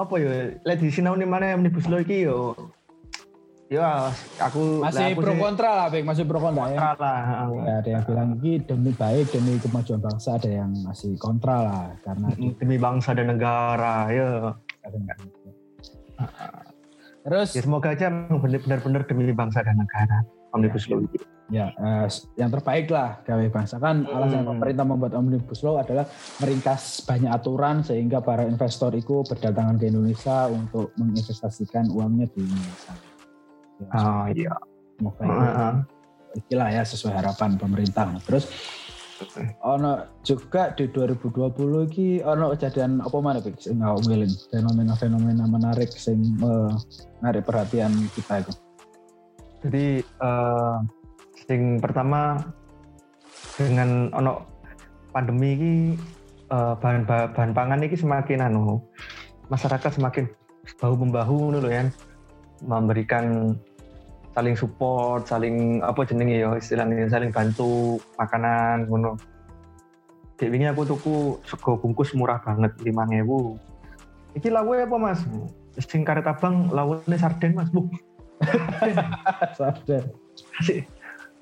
apa 0.00 0.14
ya? 0.18 0.56
Lihat 0.64 0.78
di 0.80 0.88
sinau 0.90 1.14
nih 1.14 1.28
mana 1.28 1.54
yang 1.54 1.62
lo 1.62 1.98
iki 2.00 2.26
yo 2.26 2.56
ya 3.72 4.12
aku 4.36 4.84
masih 4.84 5.16
pro 5.16 5.32
kontra 5.40 5.70
lah 5.72 5.86
Bek. 5.88 6.04
Masih 6.04 6.24
pro 6.28 6.38
kontra 6.40 6.68
ya. 6.72 6.92
Lah 6.96 7.48
ya, 7.48 7.72
ada 7.80 7.88
yang 7.88 8.04
bilang 8.04 8.28
ini 8.40 8.60
demi 8.60 8.92
baik 8.92 9.32
demi 9.32 9.56
kemajuan 9.56 10.00
bangsa 10.04 10.36
ada 10.36 10.50
yang 10.50 10.70
masih 10.84 11.16
kontra 11.16 11.56
lah 11.64 11.84
karena 12.04 12.28
demi 12.36 12.76
bangsa 12.76 13.16
dan 13.16 13.32
negara 13.32 14.12
ya 14.12 14.52
Terus 17.22 17.48
ya 17.54 17.62
semoga 17.62 17.94
aja 17.94 18.10
benar-benar 18.10 19.06
demi 19.06 19.30
bangsa 19.30 19.62
dan 19.62 19.78
negara 19.78 20.26
omnibus 20.52 20.86
law 20.88 21.00
itu. 21.00 21.24
Ya, 21.52 21.68
uh, 21.76 22.08
yang 22.40 22.48
terbaik 22.48 22.88
lah 22.88 23.20
gawe 23.28 23.44
bangsa 23.52 23.76
kan 23.76 24.08
hmm. 24.08 24.14
alasan 24.14 24.44
pemerintah 24.48 24.84
membuat 24.88 25.12
omnibus 25.12 25.60
law 25.60 25.84
adalah 25.84 26.08
meringkas 26.40 27.04
banyak 27.04 27.28
aturan 27.28 27.84
sehingga 27.84 28.24
para 28.24 28.48
investor 28.48 28.88
itu 28.96 29.20
berdatangan 29.26 29.76
ke 29.76 29.92
Indonesia 29.92 30.48
untuk 30.48 30.96
menginvestasikan 30.96 31.92
uangnya 31.92 32.24
di 32.32 32.40
Indonesia. 32.40 32.94
Ya, 33.84 33.88
oh 34.00 34.26
iya. 34.32 34.54
Semoga 34.96 35.22
uh, 35.28 35.28
uh. 35.28 35.74
itulah 36.32 36.68
ya 36.72 36.82
sesuai 36.88 37.14
harapan 37.20 37.60
pemerintah. 37.60 38.08
Terus 38.24 38.48
ono 39.62 40.06
juga 40.22 40.74
di 40.74 40.90
2020 40.90 41.88
iki 41.88 42.08
ono 42.22 42.52
kejadian 42.54 43.02
apa 43.02 43.16
mana 43.18 43.38
Pik 43.38 43.58
sing 43.58 43.78
ngawelin 43.80 44.30
fenomena-fenomena 44.50 45.44
menarik 45.46 45.90
sing 45.94 46.18
menarik 47.20 47.46
perhatian 47.46 47.92
kita 48.14 48.42
itu. 48.42 48.52
Jadi 49.62 49.86
uh, 50.22 50.82
sing 51.46 51.78
pertama 51.78 52.38
dengan 53.58 54.10
ono 54.16 54.42
pandemi 55.14 55.54
ini 55.54 55.72
uh, 56.50 56.74
bahan 56.78 57.04
bahan 57.06 57.52
pangan 57.52 57.84
ini 57.84 57.96
semakin 57.96 58.48
anu 58.48 58.80
masyarakat 59.52 60.00
semakin 60.00 60.24
bahu 60.78 60.94
membahu 60.98 61.58
loh 61.58 61.70
ya 61.70 61.86
memberikan 62.62 63.56
saling 64.32 64.56
support, 64.56 65.28
saling 65.28 65.84
apa 65.84 66.08
jenenge 66.08 66.40
ya 66.40 66.50
istilahnya 66.56 67.08
saling 67.08 67.30
bantu 67.30 68.00
makanan 68.16 68.88
ngono. 68.88 69.16
Dek 70.40 70.48
wingi 70.48 70.66
aku 70.66 70.82
tuku 70.88 71.16
sego 71.46 71.78
bungkus 71.78 72.16
murah 72.16 72.40
banget 72.40 72.72
5000. 72.80 74.40
Iki 74.40 74.48
lawe 74.48 74.76
apa 74.88 74.96
Mas? 74.96 75.20
Sing 75.76 76.02
karet 76.02 76.24
abang 76.24 76.72
lawune 76.72 77.16
sarden 77.20 77.52
Mas, 77.52 77.68
Bu. 77.68 77.86
sarden. 79.58 80.02
Asik. 80.58 80.88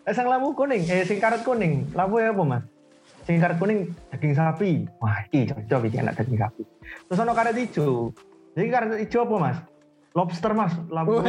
Eh 0.04 0.12
sang 0.12 0.26
lawu 0.26 0.52
kuning, 0.52 0.82
eh 0.90 1.06
sing 1.06 1.22
karet 1.22 1.46
kuning, 1.46 1.86
lawe 1.94 2.20
apa 2.34 2.42
Mas? 2.42 2.64
Sing 3.24 3.38
karet 3.38 3.62
kuning 3.62 3.94
daging 4.10 4.34
sapi. 4.34 4.90
Wah, 4.98 5.22
iki 5.30 5.46
cocok 5.48 5.86
iki 5.86 5.96
enak 6.02 6.18
daging 6.18 6.38
sapi. 6.42 6.62
Terus 7.06 7.22
ono 7.22 7.32
karet 7.32 7.54
hijau. 7.54 8.10
Jadi 8.58 8.68
karet 8.68 8.90
hijau 9.06 9.22
apa 9.22 9.34
Mas? 9.38 9.58
Lobster 10.10 10.52
mas, 10.58 10.74
lampu. 10.90 11.22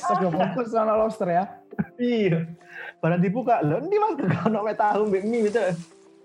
Sego 0.00 0.32
bungkus 0.32 0.72
sama 0.72 0.96
lobster 0.96 1.28
ya. 1.28 1.44
iya. 2.00 2.48
Barang 3.04 3.20
dibuka, 3.20 3.60
lo 3.60 3.84
ini 3.84 3.96
mas 4.00 4.16
gak 4.16 4.48
ono 4.48 4.64
tahu 4.72 5.12
mbek 5.12 5.24
mie 5.28 5.52
gitu. 5.52 5.60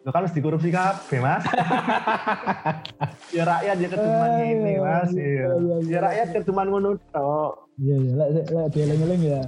Lo 0.07 0.15
kan 0.15 0.23
harus 0.23 0.31
dikorupsi 0.31 0.71
kabeh 0.71 1.19
mas. 1.19 1.43
ya 3.35 3.43
rakyat 3.43 3.77
ya 3.83 3.87
keduman 3.91 4.31
ini 4.47 4.73
mas. 4.79 5.11
Iya. 5.11 5.27
iya. 5.27 5.47
iya 5.59 5.75
ya 5.91 5.99
rakyat 5.99 6.27
keduman 6.39 6.67
ngono 6.71 6.89
tok. 7.11 7.67
Iya 7.75 7.95
iya, 7.99 8.11
lek 8.15 8.29
lek 8.47 8.67
dieling-eling 8.71 9.21
ya. 9.27 9.41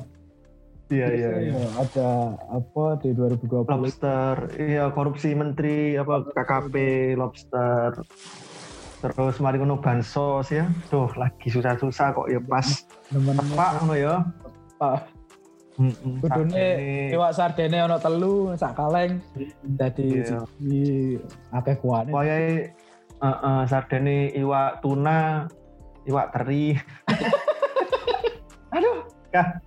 Iya 0.91 1.07
iya 1.07 1.29
iya. 1.39 1.55
Ada 1.79 2.35
apa 2.51 2.99
di 2.99 3.15
2020? 3.15 3.63
Lobster, 3.63 4.35
iya 4.59 4.91
korupsi 4.91 5.31
menteri 5.31 5.95
apa 5.95 6.27
KKP 6.35 6.75
lobster 7.15 7.95
terus 9.01 9.41
mari 9.41 9.57
ngono 9.57 9.81
bansos 9.81 10.53
ya 10.53 10.69
tuh 10.93 11.09
lagi 11.17 11.49
susah-susah 11.49 12.13
kok 12.13 12.29
ya 12.29 12.37
pas 12.37 12.85
apa 13.09 13.65
ngono 13.81 13.95
ya 13.97 14.21
pak 14.77 15.09
Kudune 16.21 16.67
iwak 17.09 17.33
sardene 17.33 17.81
ono 17.81 17.97
telu 17.97 18.53
sak 18.53 18.77
kaleng 18.77 19.17
dadi 19.65 20.21
yeah. 20.21 20.45
siji 20.45 21.17
akeh 21.49 21.75
kuane. 21.81 22.11
Wayahe 22.13 22.75
heeh 23.17 23.61
sardene 23.65 24.29
iwak 24.35 24.83
tuna, 24.83 25.49
iwak 26.05 26.27
teri. 26.35 26.77
Aduh, 28.75 29.09
kah. 29.33 29.57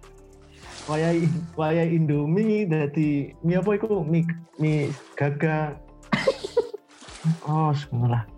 Wayahe 0.86 1.24
wayahe 1.56 1.88
Indomie 1.96 2.68
dadi 2.68 3.32
mie 3.42 3.58
apa 3.58 3.70
iku? 3.74 4.04
Mie 4.04 4.28
mie 4.60 4.92
gaga. 5.18 5.74
oh, 7.48 7.72
semuanya 7.74 8.33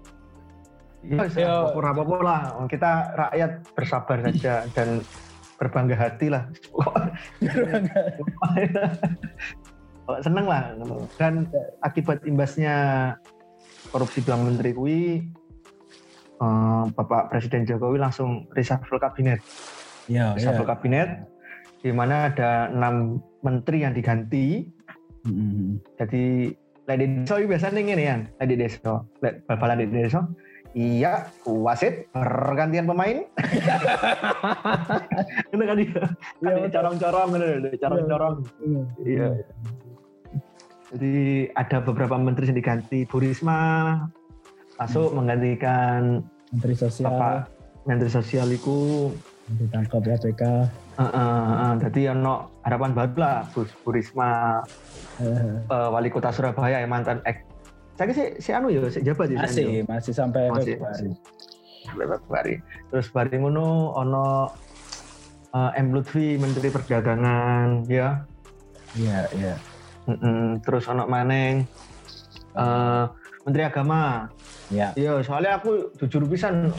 Ya, 1.06 1.70
apa-apa 1.70 2.16
lah. 2.22 2.40
Kita 2.66 3.14
rakyat 3.14 3.50
bersabar 3.78 4.18
saja 4.26 4.66
dan 4.74 5.00
berbangga 5.56 5.96
hati 5.96 6.28
lah. 6.28 6.50
Seneng 10.20 10.46
lah. 10.46 10.74
Dan 11.16 11.46
akibat 11.82 12.26
imbasnya 12.26 12.74
korupsi 13.94 14.20
dua 14.26 14.34
menteri 14.36 14.74
kui, 14.74 15.22
eh, 16.42 16.82
Bapak 16.90 17.30
Presiden 17.30 17.62
Jokowi 17.62 18.02
langsung 18.02 18.50
reshuffle 18.52 18.98
kabinet. 18.98 19.38
Ya, 20.10 20.34
reshuffle 20.34 20.66
ya. 20.66 20.70
kabinet, 20.74 21.08
di 21.82 21.90
mana 21.94 22.30
ada 22.30 22.70
enam 22.70 23.22
menteri 23.46 23.86
yang 23.86 23.94
diganti. 23.94 24.66
Mm-hmm. 25.26 25.70
Jadi, 25.98 26.54
Lady 26.86 27.06
Deso 27.10 27.34
biasanya 27.42 27.82
ini 27.82 28.04
ya, 28.06 28.16
Lady 28.42 28.54
Deso, 28.54 29.10
Bapak 29.18 29.74
Lady 29.74 29.90
Deso, 29.90 30.22
Iya, 30.76 31.32
wasit 31.48 32.12
pergantian 32.12 32.84
pemain. 32.84 33.24
Itu 35.48 35.56
kan 35.56 35.76
dia. 35.80 36.04
Iya, 36.44 36.68
corong-corong, 36.68 37.28
corong-corong. 37.80 38.34
Iya. 38.60 38.82
iya. 39.08 39.28
Jadi 40.92 41.48
ada 41.56 41.80
beberapa 41.80 42.20
menteri 42.20 42.52
yang 42.52 42.60
diganti. 42.60 43.08
Bu 43.08 43.24
Risma 43.24 44.04
masuk 44.76 45.08
hmm. 45.08 45.16
menggantikan 45.16 46.20
Menteri 46.52 46.76
Sosial. 46.76 47.08
Bapak 47.08 47.48
Menteri 47.88 48.12
Sosial 48.12 48.52
itu 48.52 49.08
ditangkap 49.46 50.02
ya 50.02 50.18
PK 50.18 50.42
uh, 50.42 51.02
uh, 51.06 51.14
uh, 51.14 51.72
jadi 51.78 52.18
ono 52.18 52.50
harapan 52.66 52.90
baru 52.98 53.14
lah 53.14 53.46
Bu, 53.54 53.62
Bu 53.86 53.94
Risma 53.94 54.58
uh, 55.22 55.54
uh, 55.70 55.88
wali 55.94 56.10
kota 56.10 56.34
Surabaya 56.34 56.82
yang 56.82 56.90
mantan 56.90 57.22
ek 57.22 57.45
saya 57.96 58.12
sih 58.12 58.28
si 58.38 58.50
anu 58.52 58.68
ya 58.68 58.84
si 58.92 59.00
jabat 59.00 59.32
ya 59.32 59.40
masih 59.40 59.82
masih 59.88 60.12
sampai 60.12 60.52
masih, 60.52 60.76
Februari 60.76 61.10
sampai 61.86 62.06
Februari. 62.10 62.54
Terus 62.90 63.06
bareng 63.14 63.42
ngono 63.46 63.94
ono 63.94 64.26
uh, 65.54 65.70
M. 65.78 65.94
Lutfi 65.94 66.36
Menteri 66.36 66.68
Perdagangan 66.68 67.86
ya. 67.86 68.26
Iya 68.98 69.18
iya. 69.38 69.54
Mm 70.06 70.18
-mm. 70.18 70.44
terus 70.62 70.86
ono 70.90 71.06
Maneng 71.06 71.64
uh, 72.58 73.06
Menteri 73.46 73.62
Agama. 73.64 74.26
Iya. 74.68 74.92
Iya 74.98 75.22
soalnya 75.22 75.62
aku 75.62 75.94
jujur 76.02 76.26
pisan 76.26 76.74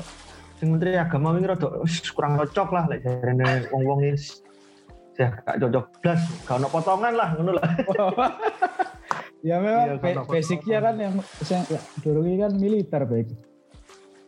sing 0.57 0.73
menteri 0.73 0.97
agama 0.97 1.37
ini 1.37 1.45
rada 1.45 1.69
kurang 2.17 2.33
cocok 2.41 2.69
lah 2.73 2.83
lek 2.89 3.05
jarene 3.05 3.69
wong-wong 3.71 4.11
wis. 4.11 4.43
Ya 5.17 5.33
gak 5.45 5.57
cocok 5.65 5.85
blas 6.01 6.21
gak 6.45 6.57
ono 6.61 6.67
potongan 6.69 7.13
lah 7.17 7.29
ngono 7.37 7.51
lah 7.57 7.65
ya 9.47 9.63
memang 9.63 10.03
iya, 10.03 10.21
basicnya 10.27 10.79
kan 10.83 10.95
yang 10.99 11.13
yang 11.47 11.63
ya, 11.71 11.79
ini 12.03 12.35
kan 12.35 12.51
militer 12.59 13.01
baik 13.07 13.31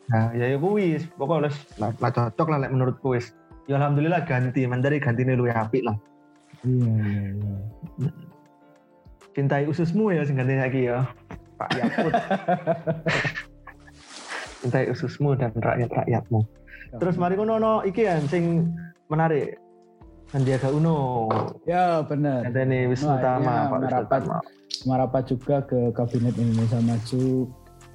nah 0.08 0.32
ya 0.32 0.56
ya 0.56 0.58
kuis 0.58 1.04
pokoknya 1.20 1.52
lah, 1.78 1.92
lah 2.00 2.12
cocok 2.16 2.48
lah 2.48 2.58
menurut 2.72 2.98
kuis 3.04 3.36
ya 3.70 3.78
alhamdulillah 3.78 4.26
ganti 4.26 4.66
menteri 4.66 4.98
ganti 4.98 5.22
nih 5.22 5.38
lu 5.38 5.46
apik 5.46 5.86
lah. 5.86 5.94
Iya 6.66 6.90
iya 7.06 7.24
iya. 7.38 8.12
Cintai 9.38 9.70
ususmu 9.70 10.10
ya 10.10 10.26
sing 10.26 10.42
ganti 10.42 10.58
lagi 10.58 10.90
ya. 10.90 11.06
Pak 11.62 11.70
Yakut. 11.78 12.14
Cintai 14.66 14.90
ususmu 14.90 15.38
dan 15.38 15.54
rakyat-rakyatmu. 15.54 16.42
Terus 16.98 17.16
mari 17.22 17.38
ngono 17.38 17.62
no 17.62 17.74
iki 17.86 18.10
ya 18.10 18.18
sing 18.26 18.74
menarik. 19.06 19.62
Sandiaga 20.34 20.70
Uno. 20.74 21.30
Ya 21.66 22.06
benar. 22.06 22.46
Ada 22.46 22.62
nih 22.62 22.86
Wisnu 22.86 23.18
Tama, 23.18 23.66
Pak 23.66 23.80
merapat, 23.82 24.22
merapat 24.88 25.24
juga 25.32 25.64
ke 25.66 25.92
Kabinet 25.92 26.36
Indonesia 26.40 26.80
Maju 26.80 27.24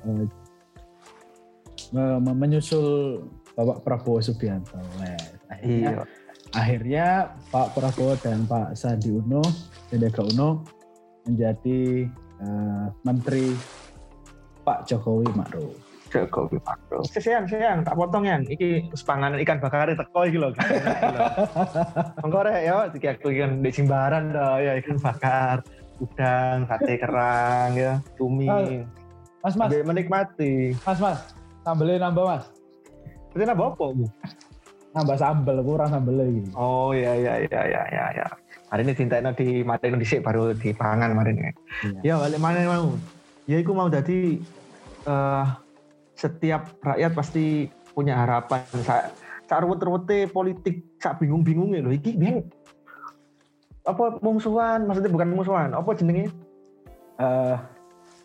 eh, 0.05 0.26
menyusul 2.21 3.21
Bapak 3.55 3.87
Prabowo 3.87 4.19
Subianto. 4.19 4.75
Akhirnya, 5.47 6.03
iya. 6.03 6.03
akhirnya 6.50 7.07
Pak 7.55 7.79
Prabowo 7.79 8.19
dan 8.19 8.43
Pak 8.50 8.75
Sandi 8.75 9.14
Uno, 9.14 9.45
Sandiaga 9.88 10.26
Uno 10.26 10.67
menjadi 11.25 12.11
uh, 12.43 12.91
Menteri 13.07 13.55
Pak 14.67 14.91
Jokowi 14.91 15.31
Ma'ruf. 15.38 15.95
Jokowi 16.14 16.62
Widodo. 16.62 17.03
Sayang, 17.11 17.50
sayang, 17.50 17.83
tak 17.83 17.99
potong 17.99 18.23
yang. 18.23 18.47
Iki 18.47 18.95
sepanganan 18.95 19.43
ikan 19.43 19.59
bakar 19.59 19.91
teko 19.91 20.23
iki 20.23 20.38
lho. 20.38 20.55
Monggo 22.23 22.41
rek 22.47 22.61
yo 22.62 22.79
iki 22.95 23.07
aku 23.11 23.35
ikan 23.35 23.59
di 23.59 23.71
Simbaran 23.75 24.31
dah 24.31 24.62
ya 24.62 24.79
ikan 24.79 25.03
bakar, 25.03 25.67
udang, 26.01 26.67
sate 26.67 26.99
kerang 26.99 27.71
ya, 27.77 28.03
cumi. 28.19 28.49
Mas, 29.45 29.55
Mas. 29.55 29.69
Sambil 29.69 29.85
menikmati. 29.85 30.73
Mas, 30.83 30.99
Mas. 30.99 31.21
Sambelnya 31.63 32.09
nambah, 32.09 32.25
Mas. 32.25 32.45
Berarti 33.33 33.45
nambah 33.50 33.67
apa, 33.75 33.85
Bu? 33.93 34.07
Nambah 34.95 35.17
sambel, 35.19 35.57
kurang 35.67 35.91
sambel 35.91 36.15
lagi. 36.23 36.43
Oh 36.54 36.95
iya 36.95 37.19
iya 37.19 37.35
iya 37.43 37.61
iya 37.67 37.83
iya 37.91 38.04
ya. 38.23 38.26
Hari 38.71 38.87
ini 38.87 38.95
cintain 38.95 39.26
di 39.35 39.67
mati 39.67 39.91
di 39.91 40.19
baru 40.23 40.54
di 40.54 40.71
pangan 40.71 41.11
kemarin 41.11 41.35
ya. 41.35 41.43
Iya. 41.43 41.99
Ya 42.02 42.15
balik 42.23 42.39
mana 42.39 42.63
mau? 42.71 42.95
Ya 43.50 43.59
aku 43.59 43.75
mau 43.75 43.91
jadi 43.91 44.39
uh, 45.11 45.50
setiap 46.15 46.78
rakyat 46.78 47.11
pasti 47.11 47.67
punya 47.91 48.15
harapan. 48.23 48.63
Saya 48.87 49.11
sak 49.45 49.61
ruwet-ruwete 49.67 50.30
politik 50.30 50.97
sak 51.02 51.21
bingung-bingung 51.21 51.75
loh 51.75 51.93
iki 51.93 52.17
ben 52.17 52.49
apa 53.84 54.04
musuhan 54.25 54.88
maksudnya 54.88 55.12
bukan 55.12 55.28
musuhan 55.36 55.70
apa 55.76 55.90
jenenge 55.92 56.32
uh, 57.20 57.60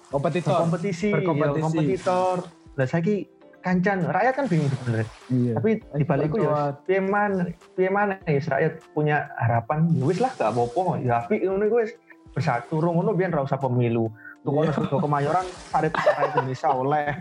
kompetitor. 0.10 0.58
kompetisi 0.66 1.10
berkompetisi. 1.14 1.60
Ya, 1.60 1.66
kompetitor. 1.68 2.36
Lah 2.80 2.88
saiki 2.88 3.16
kancan. 3.62 4.08
Rakyat 4.08 4.34
kan 4.34 4.46
bingung 4.48 4.72
sebenarnya. 4.72 5.08
Iya. 5.30 5.54
tapi 5.60 5.70
di 5.84 6.06
balik 6.08 6.30
itu 6.32 6.38
ya 6.48 6.74
piye 6.88 7.02
man 7.04 7.32
piye 7.76 7.90
mana 7.92 8.16
ya 8.26 8.40
rakyat 8.40 8.74
punya 8.96 9.28
harapan 9.38 9.92
ya 9.94 10.04
wis 10.08 10.20
lah 10.24 10.32
gak 10.36 10.52
apa-apa. 10.56 11.04
Ya 11.04 11.22
tapi 11.24 11.44
ngono 11.46 11.66
wis 11.76 11.94
bersatu. 12.34 12.82
Ngono 12.82 13.14
biar 13.14 13.36
ra 13.36 13.46
usah 13.46 13.60
pemilu. 13.60 14.10
Tuh 14.40 14.56
kalau 14.56 14.72
sego 14.72 14.98
kemayoran 15.04 15.44
saret 15.68 15.92
saret 15.92 16.32
Indonesia 16.36 16.70
oleh. 16.72 17.08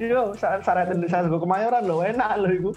Iya, 0.00 0.32
saret 0.40 0.88
Indonesia 0.88 1.28
sego 1.28 1.36
kemayoran 1.36 1.84
loh 1.84 2.00
enak 2.00 2.40
loh 2.40 2.48
itu. 2.48 2.70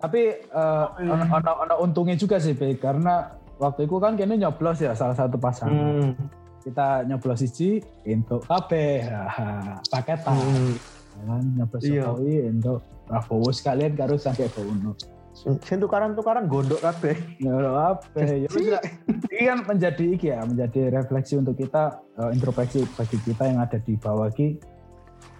Tapi 0.00 0.48
uh, 0.48 0.96
ono 1.04 1.52
ono 1.68 1.74
untungnya 1.84 2.16
juga 2.16 2.40
sih, 2.40 2.56
Be, 2.56 2.80
karena 2.80 3.36
waktu 3.60 3.84
itu 3.84 3.96
kan 4.00 4.16
kini 4.16 4.40
nyoblos 4.40 4.80
ya 4.80 4.96
salah 4.96 5.14
satu 5.14 5.36
pasangan. 5.36 5.76
Hmm. 5.76 6.12
Kita 6.60 7.04
nyoblos 7.04 7.44
siji 7.44 7.80
untuk 8.08 8.44
KB 8.48 8.70
paketan. 9.92 10.34
Hmm. 10.34 10.72
Kan 11.20 11.44
nyoblos 11.60 11.82
iya. 11.84 12.08
Jokowi 12.08 12.34
untuk 12.48 12.80
Prabowo 13.04 13.50
sekalian 13.52 13.92
karo 13.92 14.16
sampai 14.16 14.48
Uno. 14.64 14.96
Sing 15.40 15.78
tukaran-tukaran 15.78 16.48
gondok 16.50 16.80
kabeh. 16.84 17.16
Gondok 17.40 17.74
kabeh. 17.76 18.44
Ya 18.44 18.78
ini 19.40 19.42
kan 19.48 19.58
menjadi 19.64 20.04
iki 20.04 20.26
ya, 20.36 20.44
menjadi 20.44 20.92
refleksi 20.92 21.40
untuk 21.40 21.56
kita 21.56 22.02
uh, 22.20 22.28
introspeksi 22.28 22.84
bagi 22.92 23.16
kita 23.24 23.48
yang 23.48 23.58
ada 23.64 23.80
di 23.80 23.96
bawah 23.96 24.28
iki. 24.28 24.60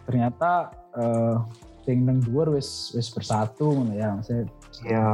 Ternyata 0.08 0.72
uh, 0.96 1.44
sing 1.84 2.08
nang 2.08 2.22
dhuwur 2.24 2.56
wis 2.56 2.96
wis 2.96 3.12
bersatu 3.12 3.86
ya. 3.92 4.16
Saya 4.24 4.48
ya 4.88 5.04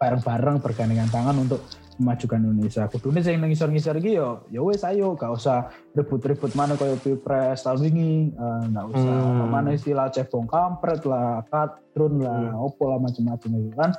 bareng-bareng 0.00 0.62
bergandengan 0.64 1.10
tangan 1.12 1.36
untuk 1.36 1.60
memajukan 2.00 2.40
Indonesia. 2.40 2.88
Kudune 2.88 3.20
sing 3.20 3.36
ngisor-ngisor 3.36 4.00
iki 4.00 4.16
yo 4.16 4.48
ya 4.48 4.64
wis 4.64 4.80
ayo 4.88 5.12
gak 5.14 5.36
usah 5.36 5.68
ribut-ribut 5.92 6.56
mana 6.56 6.74
koyo 6.80 6.96
Pilpres 6.96 7.60
tahun 7.60 7.84
wingi, 7.84 8.32
uh, 8.40 8.64
gak 8.72 8.86
usah 8.96 9.16
hmm. 9.20 9.48
mana 9.52 9.76
istilah 9.76 10.08
cebong 10.08 10.48
kampret 10.48 11.04
lah, 11.04 11.44
katrun 11.52 12.24
lah, 12.24 12.56
hmm. 12.56 12.64
opo 12.64 12.88
lah 12.88 12.98
macam-macam 12.98 13.50
itu 13.52 13.76
kan 13.76 13.92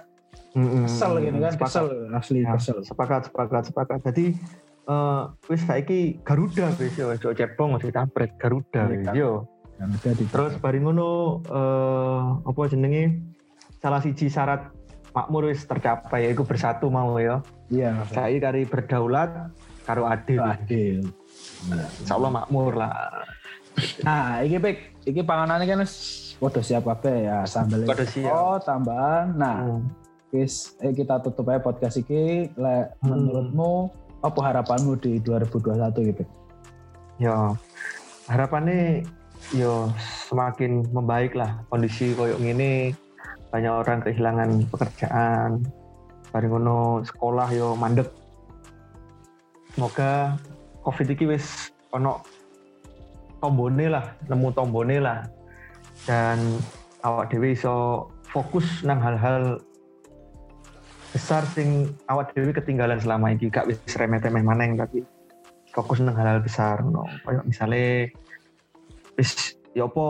Mm-hmm. 0.51 0.83
Kesel 0.83 1.11
gini 1.23 1.39
kan, 1.39 1.53
sepakat. 1.55 1.67
kesel 1.71 1.87
asli 2.11 2.39
ya, 2.43 2.51
kesel. 2.59 2.77
Sepakat, 2.83 3.21
sepakat, 3.31 3.63
sepakat. 3.71 3.99
Jadi 4.11 4.25
uh, 4.91 5.31
wis 5.47 5.63
saiki 5.63 6.19
Garuda 6.27 6.75
wis 6.75 6.91
yo 6.99 7.15
ojo 7.15 7.31
cebong 7.31 7.79
ojo 7.79 7.87
kampret 7.87 8.35
Garuda 8.35 8.91
wis 8.91 9.07
yo. 9.15 9.47
Terus 10.03 10.59
bari 10.59 10.83
ngono 10.83 11.41
uh, 11.47 12.43
apa 12.45 12.61
jenenge 12.67 13.17
salah 13.81 14.03
siji 14.03 14.29
syarat 14.29 14.69
makmur 15.11 15.51
wis 15.51 15.63
tercapai 15.67 16.31
yaitu 16.31 16.43
bersatu 16.43 16.87
mau 16.87 17.15
ya. 17.19 17.43
Iya. 17.71 18.07
Saiki 18.11 18.39
kari 18.39 18.61
berdaulat 18.67 19.51
karo 19.83 20.07
adil. 20.07 20.41
Adil. 20.43 21.03
Ya. 21.67 21.85
Insya 22.03 22.13
Allah 22.15 22.31
makmur 22.31 22.73
lah. 22.75 23.25
Nah, 24.03 24.43
iki 24.43 24.59
pik, 24.59 24.77
iki 25.07 25.21
panganannya 25.23 25.65
kan 25.67 25.83
wis 25.83 25.95
padha 26.41 26.59
siap 26.59 26.89
apa 26.89 27.07
ya 27.07 27.37
sambel. 27.47 27.87
siap. 28.07 28.33
Oh, 28.33 28.57
tambahan. 28.59 29.35
Nah, 29.35 29.57
hmm 29.67 30.01
eh, 30.31 30.93
kita 30.95 31.19
tutup 31.23 31.51
aja 31.51 31.59
podcast 31.59 31.99
ini. 31.99 32.47
Le, 32.55 32.87
hmm. 33.03 33.07
Menurutmu 33.07 33.71
apa 34.23 34.39
harapanmu 34.39 34.95
di 35.01 35.19
2021 35.19 36.11
gitu? 36.13 36.23
Ya, 37.19 37.53
harapannya 38.31 39.05
yo 39.57 39.89
semakin 40.29 40.85
membaik 40.93 41.33
lah 41.33 41.65
kondisi 41.67 42.13
koyok 42.13 42.39
ini 42.39 42.93
banyak 43.51 43.71
orang 43.71 43.99
kehilangan 43.99 44.49
pekerjaan. 44.71 45.67
Bareng 46.31 46.51
ngono 46.55 47.03
sekolah 47.03 47.51
yo 47.51 47.75
mandek. 47.75 48.07
Semoga 49.75 50.39
covid 50.81 51.11
ini 51.11 51.35
wis 51.35 51.75
ono 51.91 52.23
tombone 53.43 53.85
lah 53.91 54.05
nemu 54.31 54.47
tombone 54.55 54.97
lah. 55.03 55.27
Dan 56.07 56.39
awak 57.03 57.29
dewi 57.35 57.53
iso 57.53 58.07
fokus 58.31 58.87
nang 58.87 59.03
hal-hal 59.03 59.59
besar 61.11 61.43
sing 61.51 61.91
awak 62.07 62.31
dewi 62.31 62.55
ketinggalan 62.55 62.95
selama 62.95 63.35
ini 63.35 63.51
gak 63.51 63.67
bisa 63.67 63.99
remeh-temeh 63.99 64.39
maneng 64.39 64.79
tapi 64.79 65.03
fokus 65.75 65.99
nang 65.99 66.15
hal-hal 66.15 66.39
besar 66.39 66.79
no 66.79 67.03
misalnya 67.43 68.07
wis 69.19 69.59
ya 69.75 69.91
apa 69.91 70.07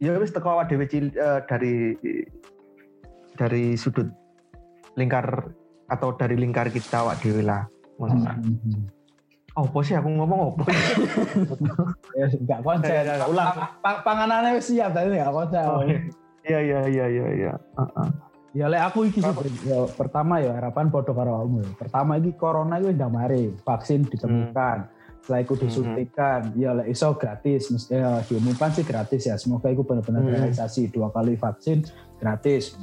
ya 0.00 0.16
wis 0.16 0.32
teko 0.32 0.56
awak 0.56 0.72
uh, 0.72 1.40
dari 1.44 1.94
dari 3.36 3.76
sudut 3.76 4.08
lingkar 4.96 5.52
atau 5.92 6.16
dari 6.16 6.40
lingkar 6.40 6.72
kita 6.72 7.04
awak 7.04 7.20
dewi 7.20 7.44
lah 7.44 7.68
hmm. 8.00 8.98
Oh, 9.58 9.66
apa 9.66 9.82
sih 9.82 9.98
aku 9.98 10.06
ngomong 10.14 10.54
apa? 10.54 10.62
ya 12.22 12.26
enggak 12.30 12.60
konsen. 12.62 13.02
Ya, 13.02 13.18
ya, 13.18 13.26
ulang. 13.26 13.50
Panganannya 13.82 14.62
siap 14.62 14.94
tadi 14.94 15.10
enggak 15.10 15.34
konsen. 15.34 15.66
Oh, 15.66 15.82
iya 16.46 16.58
iya 16.62 16.80
iya 16.86 17.04
iya 17.10 17.26
iya. 17.34 17.52
Uh 17.74 17.82
-uh. 17.82 18.08
Ya 18.54 18.70
lek 18.70 18.82
aku 18.94 19.10
iki 19.10 19.18
sih 19.22 19.34
ya, 19.66 19.90
pertama 19.94 20.38
ya 20.38 20.54
harapan 20.54 20.90
podo 20.94 21.10
karo 21.18 21.42
kamu. 21.42 21.66
Ya. 21.66 21.70
Pertama 21.82 22.22
iki 22.22 22.30
corona 22.38 22.78
iki 22.78 22.94
udah 22.94 23.10
mari, 23.10 23.50
vaksin 23.66 24.06
ditemukan. 24.06 24.78
Hmm. 24.86 24.99
Setelah 25.20 25.40
itu 25.44 25.54
disuntikan, 25.60 26.40
hmm. 26.50 26.56
ya 26.56 26.70
lek 26.72 26.88
iso 26.90 27.12
gratis, 27.14 27.68
mesti 27.68 27.92
ya, 27.92 28.24
diumumkan 28.24 28.72
sih 28.72 28.84
gratis 28.84 29.22
ya. 29.28 29.36
Semoga 29.36 29.68
itu 29.68 29.84
benar-benar 29.84 30.24
hmm. 30.24 30.32
realisasi 30.32 30.88
dua 30.88 31.12
kali 31.12 31.36
vaksin 31.36 31.84
gratis. 32.16 32.74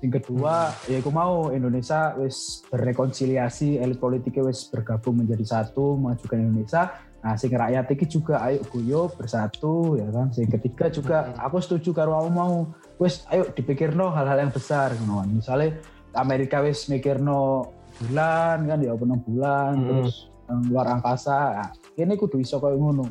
Yang 0.00 0.20
kedua, 0.20 0.72
hmm. 0.72 0.92
ya 0.92 0.96
aku 1.00 1.10
mau 1.12 1.52
Indonesia 1.52 2.16
wis 2.20 2.64
berrekonsiliasi, 2.68 3.80
elit 3.80 3.96
politiknya 3.96 4.48
wis 4.48 4.68
bergabung 4.68 5.24
menjadi 5.24 5.44
satu, 5.44 5.96
mengajukan 5.96 6.40
Indonesia. 6.40 6.82
Nah, 7.20 7.36
sing 7.36 7.52
rakyat 7.52 7.84
ini 7.84 8.06
juga 8.08 8.40
ayo 8.40 8.64
guyo 8.64 9.12
bersatu 9.12 10.00
ya 10.00 10.08
kan. 10.08 10.32
Sing 10.32 10.48
ketiga 10.48 10.88
juga 10.88 11.28
hmm. 11.28 11.36
aku 11.36 11.56
setuju 11.60 11.92
karo 11.92 12.16
aku 12.16 12.28
mau 12.32 12.52
wis 12.96 13.28
ayo 13.28 13.48
dipikirno 13.52 14.08
hal-hal 14.08 14.40
yang 14.40 14.52
besar 14.52 14.96
ngono. 14.96 15.28
Misalnya 15.28 15.76
Amerika 16.16 16.64
wis 16.64 16.88
mikirno 16.88 17.68
bulan 18.00 18.64
kan 18.64 18.78
ya 18.80 18.96
penuh 18.96 19.20
bulan 19.20 19.72
hmm. 19.76 19.84
terus 19.84 20.29
luar 20.68 20.86
angkasa. 20.98 21.38
Nah, 21.56 21.68
ini 21.94 22.14
kudu 22.18 22.42
iso 22.42 22.58
koyo 22.58 22.76
ngono. 22.76 23.06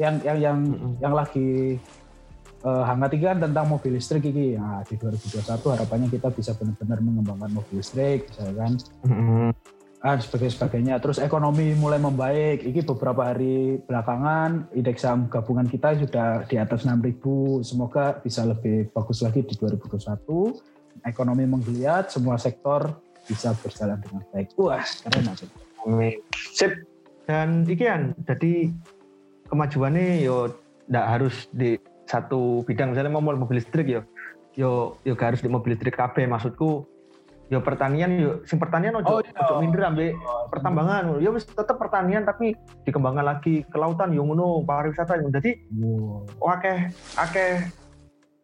Yang 0.00 0.14
yang 0.24 0.38
yang 0.40 0.58
hmm. 0.64 0.92
yang 1.04 1.12
lagi 1.12 1.76
uh, 2.64 2.82
hangat 2.86 3.18
kan 3.18 3.38
tentang 3.42 3.66
mobil 3.68 3.98
listrik 3.98 4.24
ini. 4.26 4.56
Nah, 4.56 4.82
di 4.86 4.94
2021 4.96 5.74
harapannya 5.74 6.08
kita 6.10 6.28
bisa 6.32 6.54
benar-benar 6.56 6.98
mengembangkan 7.02 7.50
mobil 7.52 7.82
listrik, 7.82 8.30
misalkan. 8.30 8.78
Mm-hmm. 9.06 9.48
Ah, 10.02 10.18
sebagainya, 10.18 10.54
sebagainya. 10.58 10.94
Terus 10.98 11.22
ekonomi 11.22 11.78
mulai 11.78 12.02
membaik. 12.02 12.66
Ini 12.66 12.82
beberapa 12.82 13.22
hari 13.22 13.78
belakangan 13.86 14.74
indeks 14.74 15.06
saham 15.06 15.30
gabungan 15.30 15.70
kita 15.70 15.94
sudah 15.94 16.42
di 16.50 16.58
atas 16.58 16.82
6.000. 16.82 17.62
Semoga 17.62 18.18
bisa 18.18 18.42
lebih 18.42 18.90
bagus 18.90 19.22
lagi 19.22 19.46
di 19.46 19.54
2021. 19.54 21.06
Ekonomi 21.06 21.46
menggeliat, 21.46 22.10
semua 22.10 22.34
sektor 22.34 22.98
bisa 23.30 23.54
berjalan 23.54 24.02
dengan 24.02 24.26
baik. 24.34 24.58
Wah, 24.58 24.82
keren 24.82 25.30
aja. 25.30 25.46
Amin. 25.86 26.18
Sip. 26.54 26.72
Dan 27.22 27.62
ikian, 27.70 28.18
jadi 28.26 28.74
kemajuannya 29.46 30.26
yo 30.26 30.50
tidak 30.88 31.06
harus 31.06 31.46
di 31.54 31.78
satu 32.08 32.66
bidang 32.66 32.92
misalnya 32.92 33.12
mau 33.14 33.22
mobil 33.22 33.60
listrik 33.60 33.86
yo 33.88 34.00
yo 34.56 35.00
yo 35.04 35.14
harus 35.16 35.40
di 35.40 35.48
mobil 35.48 35.76
listrik 35.76 35.96
KB 35.96 36.28
maksudku 36.28 36.84
yo 37.52 37.58
pertanian 37.60 38.16
yo 38.16 38.30
sing 38.48 38.56
pertanian 38.56 38.96
ojo 38.96 39.20
oh, 39.20 39.20
iya. 39.20 39.32
ojo 39.44 39.60
minder 39.60 39.84
ambil 39.84 40.16
oh, 40.24 40.48
pertambangan 40.48 41.20
yo 41.20 41.32
tetap 41.36 41.76
pertanian 41.76 42.24
tapi 42.24 42.56
dikembangkan 42.88 43.24
lagi 43.28 43.64
ke 43.68 43.76
lautan 43.76 44.16
yo 44.16 44.24
ngono 44.24 44.64
pariwisata 44.64 45.20
yo 45.20 45.28
jadi 45.28 45.60
wow. 45.76 46.24
oke 46.56 46.74
oke 47.20 47.46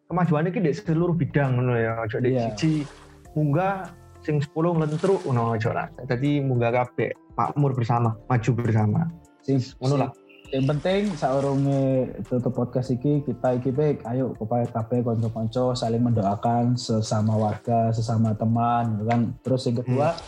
kemajuan 0.09 0.49
ini 0.49 0.69
di 0.69 0.71
seluruh 0.73 1.17
bidang 1.17 1.57
ngono 1.57 1.73
ya 1.77 2.05
ojo 2.05 2.17
di 2.21 2.37
yeah. 2.37 2.53
siji 2.53 2.85
munggah 3.33 3.89
sing 4.21 4.41
10 4.41 4.53
ngelentruk 4.53 5.21
ngono 5.25 5.57
ojo 5.57 5.69
lah 5.73 5.89
jadi 6.05 6.41
munggah 6.45 6.69
KB 6.73 7.13
makmur 7.39 7.71
bersama 7.71 8.19
maju 8.27 8.51
bersama. 8.59 9.07
Sing 9.39 9.63
ngono 9.79 9.95
lah. 9.95 10.11
Yang 10.49 10.65
penting 10.65 11.01
saurunge 11.13 12.09
tutup 12.25 12.57
podcast 12.57 12.89
iki 12.91 13.21
kita 13.23 13.55
iki 13.61 13.69
baik. 13.71 14.01
Ayo 14.09 14.33
kepada 14.35 14.65
KB 14.67 15.05
konco-konco 15.05 15.77
saling 15.77 16.01
mendoakan 16.01 16.73
sesama 16.73 17.37
warga 17.37 17.93
sesama 17.95 18.33
teman 18.35 18.97
gitu 18.97 19.05
kan? 19.07 19.21
Terus 19.45 19.61
yang 19.69 19.77
kedua 19.85 20.07
hmm. 20.17 20.21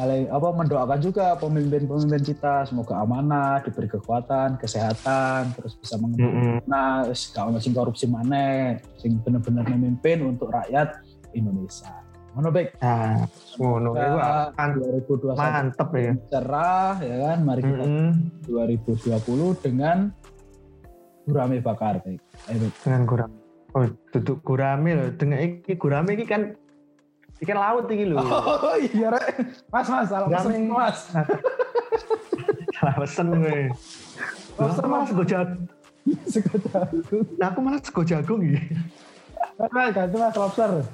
saling 0.00 0.24
apa 0.32 0.48
mendoakan 0.56 1.00
juga 1.04 1.36
pemimpin-pemimpin 1.36 2.22
kita. 2.24 2.64
Semoga 2.64 2.96
amanah 3.04 3.60
diberi 3.60 3.92
kekuatan 3.92 4.56
kesehatan 4.56 5.52
terus 5.52 5.76
bisa 5.76 6.00
mengembangkan 6.00 6.64
hmm. 6.64 6.66
nah 6.66 7.04
gak 7.04 7.60
sing 7.60 7.76
korupsi 7.76 8.08
mana 8.08 8.80
sing 8.96 9.20
benar-benar 9.20 9.68
memimpin 9.68 10.24
untuk 10.24 10.48
rakyat 10.48 10.96
Indonesia 11.36 12.07
Ngono 12.38 12.54
baik. 12.54 12.70
Nah, 12.78 13.26
ngono 13.58 13.90
itu 14.94 15.12
2021 15.26 15.34
mantep 15.34 15.90
ya. 15.98 16.12
Cerah 16.30 16.94
ya 17.02 17.16
kan. 17.18 17.38
Mari 17.42 17.60
kita 17.66 17.82
mm 17.82 18.10
-hmm. 18.46 19.10
2020 19.26 19.58
dengan 19.66 19.98
gurame 21.26 21.58
bakar 21.58 21.98
baik. 21.98 22.22
Ayo, 22.46 22.70
Dengan 22.86 23.02
gurame. 23.10 23.34
Oh, 23.74 23.90
duduk 24.14 24.38
gurame 24.46 24.90
loh. 24.94 25.10
Dengan 25.18 25.42
iki 25.42 25.74
gurame 25.74 26.14
iki 26.14 26.30
kan 26.30 26.54
ikan 27.42 27.58
laut 27.58 27.90
iki 27.90 28.06
lho. 28.06 28.22
Oh 28.22 28.78
iya 28.78 29.10
rek. 29.10 29.34
Mas 29.74 29.90
mas 29.90 30.06
salah 30.06 30.30
pesen 30.30 30.70
mas. 30.70 30.98
salah 32.78 32.94
pesen 33.02 33.26
gue. 33.34 33.58
Pesen 34.54 34.84
mas 34.86 35.10
sego 35.10 35.24
jagung. 35.26 35.66
Sego 36.30 36.54
jagung. 36.70 37.26
Nah 37.34 37.50
aku 37.50 37.58
malah 37.66 37.82
sego 37.82 38.06
jagung 38.06 38.46
iki. 38.46 38.62
Nah, 39.58 39.90
ganti 39.90 40.14
mas 40.22 40.38
lobster. 40.38 40.86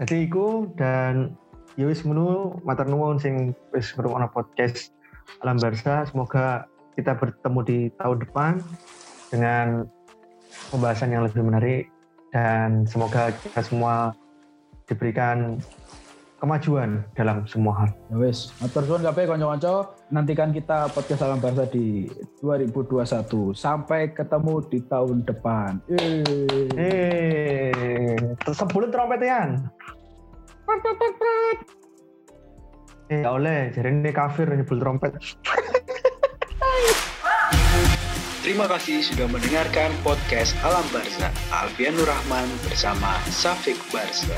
Jadi 0.00 0.24
iku 0.24 0.72
dan 0.78 1.36
ya 1.76 1.88
wis 1.88 2.04
ngono 2.04 2.56
matur 2.64 2.88
nuwun 2.88 3.20
sing 3.20 3.52
wis 3.76 3.92
ngrungokno 3.92 4.28
podcast 4.32 4.92
Alam 5.44 5.60
Barsa. 5.60 6.08
Semoga 6.08 6.64
kita 6.96 7.16
bertemu 7.16 7.60
di 7.64 7.78
tahun 8.00 8.18
depan 8.24 8.52
dengan 9.32 9.88
pembahasan 10.72 11.12
yang 11.12 11.24
lebih 11.24 11.44
menarik 11.44 11.88
dan 12.32 12.88
semoga 12.88 13.32
kita 13.44 13.60
semua 13.64 14.16
diberikan 14.88 15.60
kemajuan 16.42 17.06
dalam 17.14 17.46
semua 17.46 17.86
hal. 17.86 17.94
Ya 18.10 18.18
wis, 18.18 18.50
matur 18.58 18.82
suwun 18.82 19.06
kabeh 19.06 19.30
kanca-kanca. 19.30 19.94
Nantikan 20.10 20.50
kita 20.50 20.90
podcast 20.90 21.22
Alam 21.22 21.38
Bahasa 21.38 21.70
di 21.70 22.10
2021. 22.42 23.54
Sampai 23.54 24.10
ketemu 24.10 24.58
di 24.66 24.82
tahun 24.90 25.22
depan. 25.22 25.78
Eh, 26.74 28.18
sebelum 28.42 28.90
trompetian. 28.90 29.70
Eh, 33.06 33.22
oleh, 33.22 33.70
jadi 33.70 33.94
ini 33.94 34.10
kafir 34.10 34.50
nyebul 34.50 34.82
trompet. 34.82 35.14
Terima 38.42 38.66
kasih 38.66 39.06
sudah 39.06 39.30
mendengarkan 39.30 39.94
podcast 40.02 40.58
Alam 40.66 40.82
Barza. 40.90 41.30
Alfian 41.54 41.94
Nurrahman 41.94 42.50
bersama 42.66 43.14
Safik 43.30 43.78
Barza. 43.94 44.34